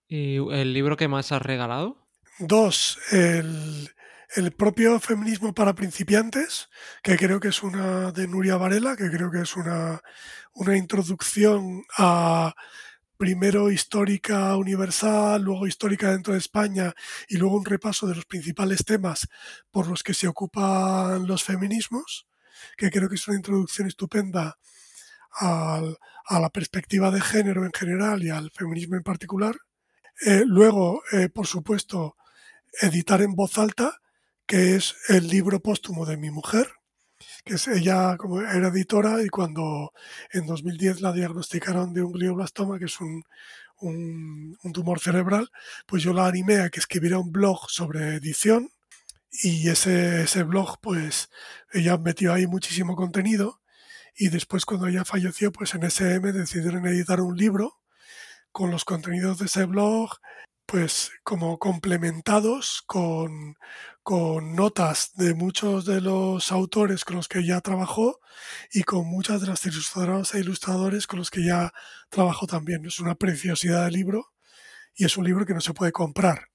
¿Y 0.06 0.36
el 0.36 0.74
libro 0.74 0.98
que 0.98 1.08
más 1.08 1.32
has 1.32 1.40
regalado? 1.40 1.96
Dos, 2.38 2.98
el, 3.10 3.88
el 4.34 4.52
propio 4.52 4.98
feminismo 5.00 5.54
para 5.54 5.74
principiantes, 5.74 6.68
que 7.02 7.16
creo 7.16 7.40
que 7.40 7.48
es 7.48 7.62
una 7.62 8.10
de 8.10 8.26
Nuria 8.26 8.56
Varela, 8.56 8.96
que 8.96 9.10
creo 9.10 9.30
que 9.30 9.42
es 9.42 9.56
una, 9.56 10.00
una 10.54 10.76
introducción 10.76 11.84
a 11.98 12.54
primero 13.16 13.70
histórica 13.70 14.56
universal, 14.56 15.42
luego 15.42 15.66
histórica 15.66 16.10
dentro 16.10 16.32
de 16.32 16.40
España 16.40 16.92
y 17.28 17.36
luego 17.36 17.56
un 17.56 17.64
repaso 17.64 18.06
de 18.06 18.16
los 18.16 18.26
principales 18.26 18.84
temas 18.84 19.28
por 19.70 19.86
los 19.86 20.02
que 20.02 20.14
se 20.14 20.26
ocupan 20.26 21.26
los 21.26 21.44
feminismos, 21.44 22.26
que 22.76 22.90
creo 22.90 23.08
que 23.08 23.14
es 23.14 23.28
una 23.28 23.36
introducción 23.36 23.86
estupenda 23.86 24.58
al, 25.30 25.96
a 26.26 26.40
la 26.40 26.50
perspectiva 26.50 27.10
de 27.10 27.20
género 27.20 27.64
en 27.64 27.72
general 27.72 28.22
y 28.24 28.30
al 28.30 28.50
feminismo 28.50 28.96
en 28.96 29.02
particular. 29.02 29.56
Eh, 30.26 30.42
luego, 30.44 31.02
eh, 31.12 31.28
por 31.28 31.46
supuesto, 31.46 32.16
editar 32.80 33.22
en 33.22 33.34
voz 33.34 33.58
alta, 33.58 34.00
que 34.46 34.76
es 34.76 34.96
el 35.08 35.28
libro 35.28 35.60
póstumo 35.60 36.06
de 36.06 36.16
mi 36.16 36.30
mujer, 36.30 36.68
que 37.44 37.54
es 37.54 37.68
ella 37.68 38.16
como 38.16 38.40
era 38.40 38.68
editora 38.68 39.22
y 39.22 39.28
cuando 39.28 39.92
en 40.32 40.46
2010 40.46 41.00
la 41.00 41.12
diagnosticaron 41.12 41.92
de 41.94 42.02
un 42.02 42.12
glioblastoma, 42.12 42.78
que 42.78 42.86
es 42.86 43.00
un, 43.00 43.22
un, 43.80 44.72
tumor 44.72 45.00
cerebral, 45.00 45.50
pues 45.86 46.02
yo 46.02 46.12
la 46.12 46.26
animé 46.26 46.60
a 46.60 46.70
que 46.70 46.80
escribiera 46.80 47.18
un 47.18 47.32
blog 47.32 47.70
sobre 47.70 48.16
edición 48.16 48.70
y 49.30 49.68
ese, 49.68 50.22
ese 50.22 50.42
blog, 50.44 50.78
pues 50.80 51.28
ella 51.72 51.98
metió 51.98 52.32
ahí 52.32 52.46
muchísimo 52.46 52.96
contenido 52.96 53.60
y 54.16 54.28
después 54.28 54.64
cuando 54.64 54.86
ella 54.86 55.04
falleció, 55.04 55.52
pues 55.52 55.74
en 55.74 55.84
SM 55.84 56.32
decidieron 56.32 56.86
editar 56.86 57.20
un 57.20 57.36
libro 57.36 57.80
con 58.52 58.70
los 58.70 58.84
contenidos 58.84 59.38
de 59.38 59.46
ese 59.46 59.64
blog, 59.64 60.18
pues 60.66 61.12
como 61.22 61.58
complementados 61.58 62.82
con, 62.86 63.56
con 64.02 64.54
notas 64.54 65.12
de 65.14 65.34
muchos 65.34 65.84
de 65.84 66.00
los 66.00 66.52
autores 66.52 67.04
con 67.04 67.16
los 67.16 67.28
que 67.28 67.44
ya 67.44 67.60
trabajó 67.60 68.20
y 68.72 68.82
con 68.82 69.06
muchas 69.06 69.40
de 69.40 69.48
las 69.48 69.64
ilustradoras 69.66 70.34
e 70.34 70.40
ilustradores 70.40 71.06
con 71.06 71.18
los 71.18 71.30
que 71.30 71.44
ya 71.44 71.72
trabajó 72.10 72.46
también. 72.46 72.84
Es 72.86 73.00
una 73.00 73.14
preciosidad 73.14 73.84
de 73.84 73.90
libro 73.92 74.32
y 74.94 75.04
es 75.04 75.16
un 75.16 75.24
libro 75.24 75.46
que 75.46 75.54
no 75.54 75.60
se 75.60 75.74
puede 75.74 75.92
comprar, 75.92 76.48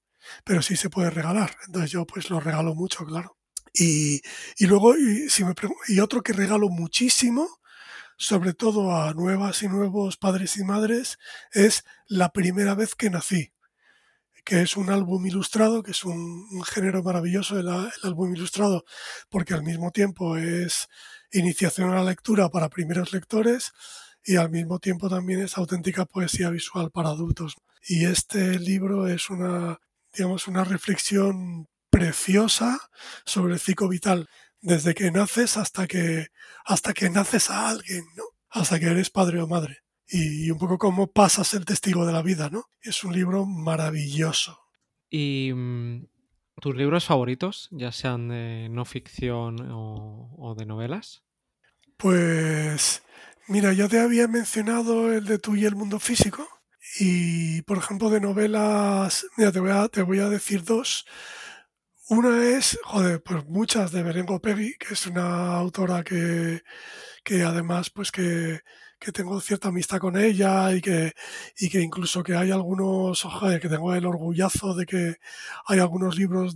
pero 0.43 0.61
sí 0.61 0.75
se 0.75 0.89
puede 0.89 1.09
regalar. 1.09 1.55
Entonces 1.67 1.91
yo 1.91 2.05
pues 2.05 2.29
lo 2.29 2.39
regalo 2.39 2.75
mucho, 2.75 3.05
claro. 3.05 3.37
Y, 3.73 4.21
y 4.57 4.65
luego, 4.65 4.97
y, 4.97 5.29
si 5.29 5.43
me 5.43 5.53
y 5.87 5.99
otro 5.99 6.23
que 6.23 6.33
regalo 6.33 6.69
muchísimo, 6.69 7.47
sobre 8.17 8.53
todo 8.53 8.95
a 8.95 9.13
nuevas 9.13 9.63
y 9.63 9.67
nuevos 9.67 10.17
padres 10.17 10.57
y 10.57 10.63
madres, 10.63 11.19
es 11.53 11.85
La 12.07 12.31
primera 12.31 12.75
vez 12.75 12.95
que 12.95 13.09
nací 13.09 13.53
que 14.43 14.61
es 14.61 14.77
un 14.77 14.89
álbum 14.89 15.25
ilustrado, 15.25 15.83
que 15.83 15.91
es 15.91 16.03
un, 16.03 16.63
género 16.63 17.03
maravilloso 17.03 17.59
el, 17.59 17.69
álbum 18.03 18.33
ilustrado, 18.33 18.85
porque 19.29 19.53
al 19.53 19.63
mismo 19.63 19.91
tiempo 19.91 20.37
es 20.37 20.87
iniciación 21.31 21.91
a 21.91 21.95
la 21.95 22.03
lectura 22.03 22.49
para 22.49 22.69
primeros 22.69 23.13
lectores 23.13 23.71
y 24.23 24.35
al 24.35 24.49
mismo 24.49 24.79
tiempo 24.79 25.09
también 25.09 25.41
es 25.41 25.57
auténtica 25.57 26.05
poesía 26.05 26.49
visual 26.49 26.91
para 26.91 27.09
adultos. 27.09 27.55
Y 27.87 28.05
este 28.05 28.59
libro 28.59 29.07
es 29.07 29.29
una, 29.29 29.79
digamos, 30.13 30.47
una 30.47 30.63
reflexión 30.63 31.67
preciosa 31.89 32.79
sobre 33.25 33.53
el 33.53 33.59
ciclo 33.59 33.87
vital, 33.87 34.27
desde 34.61 34.93
que 34.93 35.11
naces 35.11 35.57
hasta 35.57 35.87
que, 35.87 36.27
hasta 36.65 36.93
que 36.93 37.09
naces 37.09 37.49
a 37.49 37.69
alguien. 37.69 38.03
Hasta 38.51 38.79
que 38.79 38.87
eres 38.87 39.11
padre 39.11 39.41
o 39.41 39.47
madre 39.47 39.83
y 40.09 40.49
un 40.49 40.57
poco 40.57 40.77
cómo 40.77 41.07
pasas 41.07 41.53
el 41.53 41.65
testigo 41.65 42.05
de 42.05 42.13
la 42.13 42.23
vida, 42.23 42.49
¿no? 42.49 42.65
Es 42.81 43.03
un 43.03 43.13
libro 43.13 43.45
maravilloso. 43.45 44.59
¿Y 45.09 45.51
mm, 45.53 46.07
tus 46.59 46.75
libros 46.75 47.05
favoritos, 47.05 47.67
ya 47.71 47.91
sean 47.91 48.29
de 48.29 48.69
no 48.69 48.85
ficción 48.85 49.57
o, 49.71 50.55
de 50.57 50.65
novelas? 50.65 51.23
Pues 51.97 53.03
mira, 53.47 53.73
ya 53.73 53.87
te 53.87 53.99
había 53.99 54.27
mencionado 54.27 55.13
el 55.13 55.25
de 55.25 55.37
tú 55.37 55.55
y 55.55 55.65
el 55.65 55.75
mundo 55.75 55.99
físico. 55.99 56.47
Y 56.99 57.61
por 57.63 57.77
ejemplo, 57.77 58.09
de 58.09 58.21
novelas, 58.21 59.27
mira, 59.37 59.51
te 59.51 59.59
voy 59.59 59.71
a, 59.71 59.87
te 59.89 60.01
voy 60.01 60.19
a 60.19 60.29
decir 60.29 60.63
dos. 60.63 61.05
Una 62.07 62.43
es, 62.43 62.79
joder, 62.83 63.21
pues 63.21 63.45
muchas 63.45 63.91
de 63.91 64.01
Berengo 64.01 64.41
Peggy, 64.41 64.73
que 64.79 64.95
es 64.95 65.05
una 65.05 65.55
autora 65.55 66.03
que, 66.03 66.63
que 67.23 67.43
además, 67.43 67.91
pues 67.91 68.11
que 68.11 68.61
que 68.99 69.11
tengo 69.11 69.39
cierta 69.41 69.69
amistad 69.69 69.99
con 69.99 70.17
ella 70.17 70.73
y 70.73 70.81
que, 70.81 71.13
y 71.57 71.69
que 71.69 71.81
incluso 71.81 72.23
que 72.23 72.35
hay 72.35 72.51
algunos, 72.51 73.23
ojalá, 73.25 73.59
que 73.59 73.69
tengo 73.69 73.93
el 73.95 74.05
orgullazo 74.05 74.75
de 74.75 74.85
que 74.85 75.17
hay 75.67 75.79
algunos 75.79 76.17
libros 76.17 76.55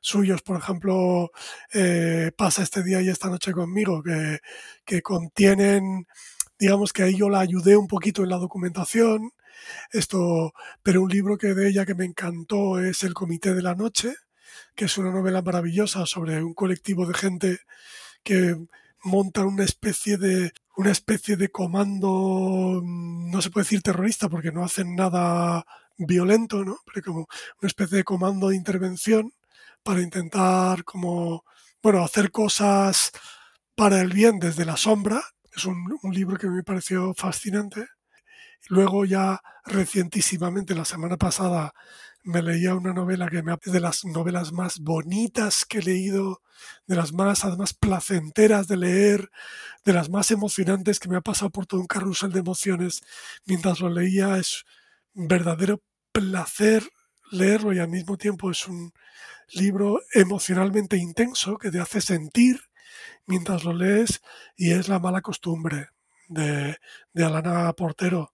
suyos, 0.00 0.42
por 0.42 0.58
ejemplo, 0.58 1.30
eh, 1.72 2.32
Pasa 2.36 2.62
este 2.62 2.82
día 2.82 3.00
y 3.00 3.08
esta 3.08 3.28
noche 3.28 3.52
conmigo, 3.52 4.02
que, 4.02 4.40
que 4.84 5.02
contienen, 5.02 6.06
digamos 6.58 6.92
que 6.92 7.04
ahí 7.04 7.16
yo 7.16 7.30
la 7.30 7.40
ayudé 7.40 7.76
un 7.76 7.88
poquito 7.88 8.22
en 8.22 8.30
la 8.30 8.38
documentación, 8.38 9.32
esto, 9.92 10.52
pero 10.82 11.02
un 11.02 11.10
libro 11.10 11.38
que 11.38 11.54
de 11.54 11.68
ella 11.68 11.86
que 11.86 11.94
me 11.94 12.04
encantó 12.04 12.78
es 12.80 13.02
El 13.04 13.14
Comité 13.14 13.54
de 13.54 13.62
la 13.62 13.74
Noche, 13.74 14.14
que 14.74 14.86
es 14.86 14.98
una 14.98 15.10
novela 15.10 15.42
maravillosa 15.42 16.06
sobre 16.06 16.42
un 16.42 16.54
colectivo 16.54 17.06
de 17.06 17.14
gente 17.14 17.58
que 18.22 18.56
montan 19.04 19.46
una 19.46 19.64
especie 19.64 20.16
de 20.18 20.52
una 20.76 20.90
especie 20.90 21.36
de 21.36 21.50
comando, 21.50 22.80
mm, 22.82 23.30
no 23.30 23.42
se 23.42 23.50
puede 23.50 23.64
decir 23.64 23.82
terrorista 23.82 24.28
porque 24.28 24.52
no 24.52 24.64
hacen 24.64 24.94
nada 24.96 25.64
violento, 25.96 26.64
¿no? 26.64 26.78
Pero 26.86 27.04
como 27.04 27.28
una 27.60 27.68
especie 27.68 27.98
de 27.98 28.04
comando 28.04 28.48
de 28.48 28.56
intervención 28.56 29.32
para 29.82 30.02
intentar 30.02 30.84
como, 30.84 31.44
bueno, 31.82 32.04
hacer 32.04 32.30
cosas 32.30 33.12
para 33.76 34.00
el 34.00 34.12
bien 34.12 34.38
desde 34.38 34.64
la 34.64 34.76
sombra. 34.76 35.22
Es 35.56 35.64
un, 35.66 35.98
un 36.02 36.14
libro 36.14 36.36
que 36.38 36.48
me 36.48 36.62
pareció 36.64 37.14
fascinante. 37.14 37.86
Luego 38.68 39.04
ya 39.04 39.40
recientísimamente, 39.66 40.74
la 40.74 40.84
semana 40.84 41.16
pasada, 41.16 41.74
me 42.24 42.42
leía 42.42 42.74
una 42.74 42.94
novela 42.94 43.28
que 43.28 43.42
me 43.42 43.52
es 43.52 43.72
de 43.72 43.80
las 43.80 44.04
novelas 44.06 44.50
más 44.50 44.80
bonitas 44.80 45.66
que 45.66 45.78
he 45.78 45.82
leído, 45.82 46.42
de 46.86 46.96
las 46.96 47.12
más 47.12 47.44
además 47.44 47.74
placenteras 47.74 48.66
de 48.66 48.78
leer, 48.78 49.30
de 49.84 49.92
las 49.92 50.08
más 50.08 50.30
emocionantes 50.30 50.98
que 50.98 51.10
me 51.10 51.18
ha 51.18 51.20
pasado 51.20 51.50
por 51.50 51.66
todo 51.66 51.80
un 51.80 51.86
carrusel 51.86 52.32
de 52.32 52.40
emociones 52.40 53.02
mientras 53.44 53.80
lo 53.80 53.90
leía. 53.90 54.38
Es 54.38 54.64
un 55.12 55.28
verdadero 55.28 55.82
placer 56.12 56.88
leerlo 57.30 57.74
y 57.74 57.78
al 57.78 57.88
mismo 57.88 58.16
tiempo 58.16 58.50
es 58.50 58.66
un 58.68 58.92
libro 59.52 60.00
emocionalmente 60.14 60.96
intenso 60.96 61.58
que 61.58 61.70
te 61.70 61.80
hace 61.80 62.00
sentir 62.00 62.58
mientras 63.26 63.64
lo 63.64 63.74
lees 63.74 64.22
y 64.56 64.72
es 64.72 64.88
La 64.88 64.98
mala 64.98 65.20
costumbre 65.20 65.88
de, 66.28 66.78
de 67.12 67.24
Alana 67.24 67.70
Portero, 67.74 68.32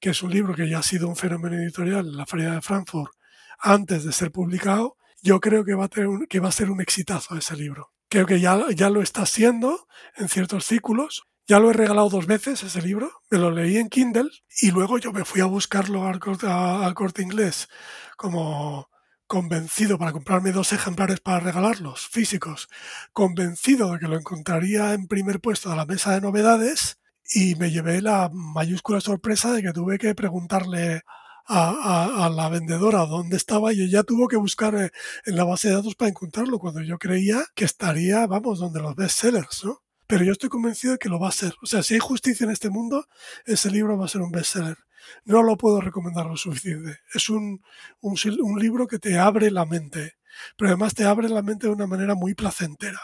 que 0.00 0.10
es 0.10 0.22
un 0.24 0.32
libro 0.32 0.54
que 0.54 0.68
ya 0.68 0.80
ha 0.80 0.82
sido 0.82 1.06
un 1.06 1.16
fenómeno 1.16 1.56
editorial 1.56 2.08
en 2.08 2.16
la 2.16 2.26
Feria 2.26 2.50
de 2.50 2.62
Frankfurt 2.62 3.17
antes 3.58 4.04
de 4.04 4.12
ser 4.12 4.30
publicado, 4.32 4.96
yo 5.22 5.40
creo 5.40 5.64
que 5.64 5.74
va 5.74 5.84
a, 5.84 6.48
a 6.48 6.52
ser 6.52 6.70
un 6.70 6.80
exitazo 6.80 7.36
ese 7.36 7.56
libro. 7.56 7.90
Creo 8.08 8.26
que 8.26 8.40
ya, 8.40 8.56
lo 8.56 9.02
está 9.02 9.26
siendo 9.26 9.86
en 10.16 10.28
ciertos 10.28 10.64
círculos. 10.64 11.24
Ya 11.46 11.58
lo 11.60 11.70
he 11.70 11.74
regalado 11.74 12.10
dos 12.10 12.26
veces 12.26 12.62
ese 12.62 12.82
libro, 12.82 13.10
me 13.30 13.38
lo 13.38 13.50
leí 13.50 13.78
en 13.78 13.88
Kindle 13.88 14.28
y 14.60 14.70
luego 14.70 14.98
yo 14.98 15.14
me 15.14 15.24
fui 15.24 15.40
a 15.40 15.46
buscarlo 15.46 16.06
al 16.06 16.20
corte, 16.20 16.46
al 16.46 16.92
corte 16.92 17.22
inglés 17.22 17.70
como 18.18 18.90
convencido 19.26 19.98
para 19.98 20.12
comprarme 20.12 20.52
dos 20.52 20.72
ejemplares 20.74 21.20
para 21.20 21.40
regalarlos, 21.40 22.06
físicos, 22.08 22.68
convencido 23.14 23.92
de 23.92 23.98
que 23.98 24.08
lo 24.08 24.18
encontraría 24.18 24.92
en 24.92 25.06
primer 25.06 25.40
puesto 25.40 25.70
de 25.70 25.76
la 25.76 25.86
mesa 25.86 26.12
de 26.12 26.20
novedades 26.20 26.98
y 27.30 27.54
me 27.54 27.70
llevé 27.70 28.02
la 28.02 28.30
mayúscula 28.32 29.00
sorpresa 29.00 29.52
de 29.52 29.62
que 29.62 29.72
tuve 29.72 29.98
que 29.98 30.14
preguntarle 30.14 31.02
a, 31.48 32.30
la 32.34 32.48
vendedora 32.48 33.06
dónde 33.06 33.36
estaba 33.36 33.72
y 33.72 33.82
ella 33.82 34.02
tuvo 34.02 34.28
que 34.28 34.36
buscar 34.36 34.74
eh, 34.74 34.90
en 35.24 35.36
la 35.36 35.44
base 35.44 35.68
de 35.68 35.74
datos 35.74 35.94
para 35.94 36.10
encontrarlo 36.10 36.58
cuando 36.58 36.82
yo 36.82 36.98
creía 36.98 37.44
que 37.54 37.64
estaría, 37.64 38.26
vamos, 38.26 38.58
donde 38.58 38.80
los 38.80 38.94
bestsellers, 38.94 39.64
¿no? 39.64 39.82
Pero 40.06 40.24
yo 40.24 40.32
estoy 40.32 40.48
convencido 40.48 40.94
de 40.94 40.98
que 40.98 41.08
lo 41.08 41.18
va 41.18 41.28
a 41.28 41.32
ser. 41.32 41.54
O 41.62 41.66
sea, 41.66 41.82
si 41.82 41.94
hay 41.94 42.00
justicia 42.00 42.44
en 42.44 42.50
este 42.50 42.70
mundo, 42.70 43.06
ese 43.44 43.70
libro 43.70 43.98
va 43.98 44.06
a 44.06 44.08
ser 44.08 44.22
un 44.22 44.30
bestseller. 44.30 44.76
No 45.24 45.42
lo 45.42 45.56
puedo 45.56 45.80
recomendar 45.80 46.26
lo 46.26 46.36
suficiente. 46.36 46.98
Es 47.14 47.28
un, 47.28 47.62
un, 48.00 48.16
un 48.40 48.58
libro 48.58 48.86
que 48.86 48.98
te 48.98 49.18
abre 49.18 49.50
la 49.50 49.66
mente, 49.66 50.14
pero 50.56 50.70
además 50.70 50.94
te 50.94 51.04
abre 51.04 51.28
la 51.28 51.42
mente 51.42 51.66
de 51.66 51.72
una 51.72 51.86
manera 51.86 52.14
muy 52.14 52.34
placentera 52.34 53.00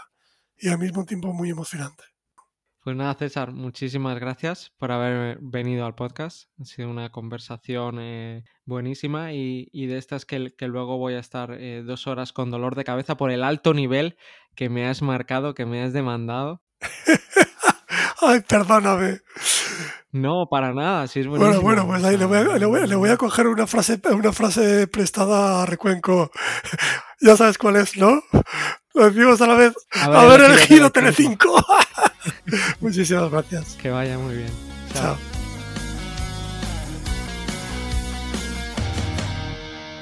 y 0.57 0.69
al 0.69 0.79
mismo 0.79 1.05
tiempo 1.05 1.33
muy 1.33 1.51
emocionante. 1.51 2.05
Pues 2.85 2.97
nada, 2.97 3.15
César, 3.15 3.53
muchísimas 3.53 4.21
gracias 4.21 4.75
por 4.77 4.93
haber 4.93 5.39
venido 5.41 5.87
al 5.87 5.95
podcast. 5.95 6.51
Ha 6.61 6.67
sido 6.67 6.91
una 6.91 7.09
conversación 7.09 7.97
eh, 7.99 8.45
buenísima 8.67 9.33
y, 9.33 9.71
y, 9.73 9.87
de 9.87 9.97
estas 9.97 10.27
que, 10.27 10.53
que, 10.55 10.69
luego 10.69 10.99
voy 10.99 11.15
a 11.15 11.19
estar 11.19 11.53
eh, 11.53 11.83
dos 11.83 12.07
horas 12.07 12.35
con 12.35 12.51
dolor 12.51 12.75
de 12.75 12.85
cabeza 12.85 13.17
por 13.17 13.31
el 13.31 13.43
alto 13.43 13.73
nivel 13.73 14.19
que 14.55 14.69
me 14.69 14.87
has 14.87 15.01
marcado, 15.01 15.55
que 15.55 15.65
me 15.65 15.83
has 15.83 15.95
demandado. 15.95 16.61
Ay, 18.21 18.43
perdóname. 18.47 19.21
No, 20.13 20.45
para 20.51 20.75
nada, 20.75 21.07
si 21.07 21.21
es 21.21 21.27
Bueno, 21.27 21.63
bueno, 21.63 21.87
pues 21.87 22.05
ahí 22.05 22.19
le 22.19 22.27
voy, 22.27 22.37
a, 22.37 22.43
le, 22.59 22.67
voy, 22.67 22.87
le 22.87 22.97
voy, 22.97 23.09
a, 23.09 23.17
coger 23.17 23.47
una 23.47 23.67
frase, 23.67 23.99
una 24.13 24.33
frase 24.33 24.89
prestada 24.89 25.63
a 25.63 25.67
Recuenco. 25.67 26.31
ya 27.23 27.35
sabes 27.35 27.57
cuál 27.57 27.77
es, 27.77 27.97
¿no? 27.97 28.23
Lo 28.95 29.11
decimos 29.11 29.41
a 29.41 29.49
la 29.49 29.55
vez. 29.55 29.75
Haber 29.91 30.43
elegido 30.43 30.89
Telecinco. 30.91 31.61
Muchísimas 32.81 33.29
gracias. 33.29 33.75
Que 33.75 33.91
vaya 33.91 34.17
muy 34.19 34.37
bien. 34.37 34.51
Chao. 34.93 35.17
Chao. 35.17 35.35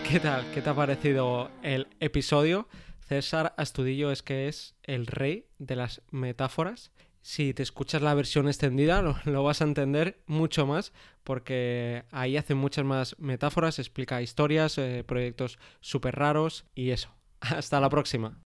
¿Qué 0.07 0.21
tal? 0.21 0.45
¿Qué 0.53 0.61
te 0.61 0.69
ha 0.69 0.75
parecido 0.75 1.51
el 1.63 1.89
episodio? 2.01 2.69
César 3.09 3.55
Astudillo 3.57 4.13
es 4.13 4.23
que 4.23 4.47
es 4.47 4.75
el 4.83 5.07
rey 5.07 5.47
de 5.59 5.77
las 5.77 6.03
metáforas. 6.11 6.93
Si 7.23 7.55
te 7.55 7.63
escuchas 7.63 8.03
la 8.03 8.13
versión 8.13 8.47
extendida 8.47 9.01
lo, 9.01 9.17
lo 9.25 9.43
vas 9.43 9.63
a 9.63 9.65
entender 9.65 10.23
mucho 10.27 10.67
más 10.67 10.93
porque 11.25 12.05
ahí 12.11 12.37
hace 12.37 12.55
muchas 12.55 12.85
más 12.85 13.17
metáforas, 13.19 13.79
explica 13.79 14.21
historias, 14.21 14.77
eh, 14.77 15.03
proyectos 15.07 15.59
súper 15.81 16.17
raros 16.17 16.67
y 16.75 16.91
eso. 16.91 17.09
Hasta 17.41 17.81
la 17.81 17.89
próxima. 17.89 18.39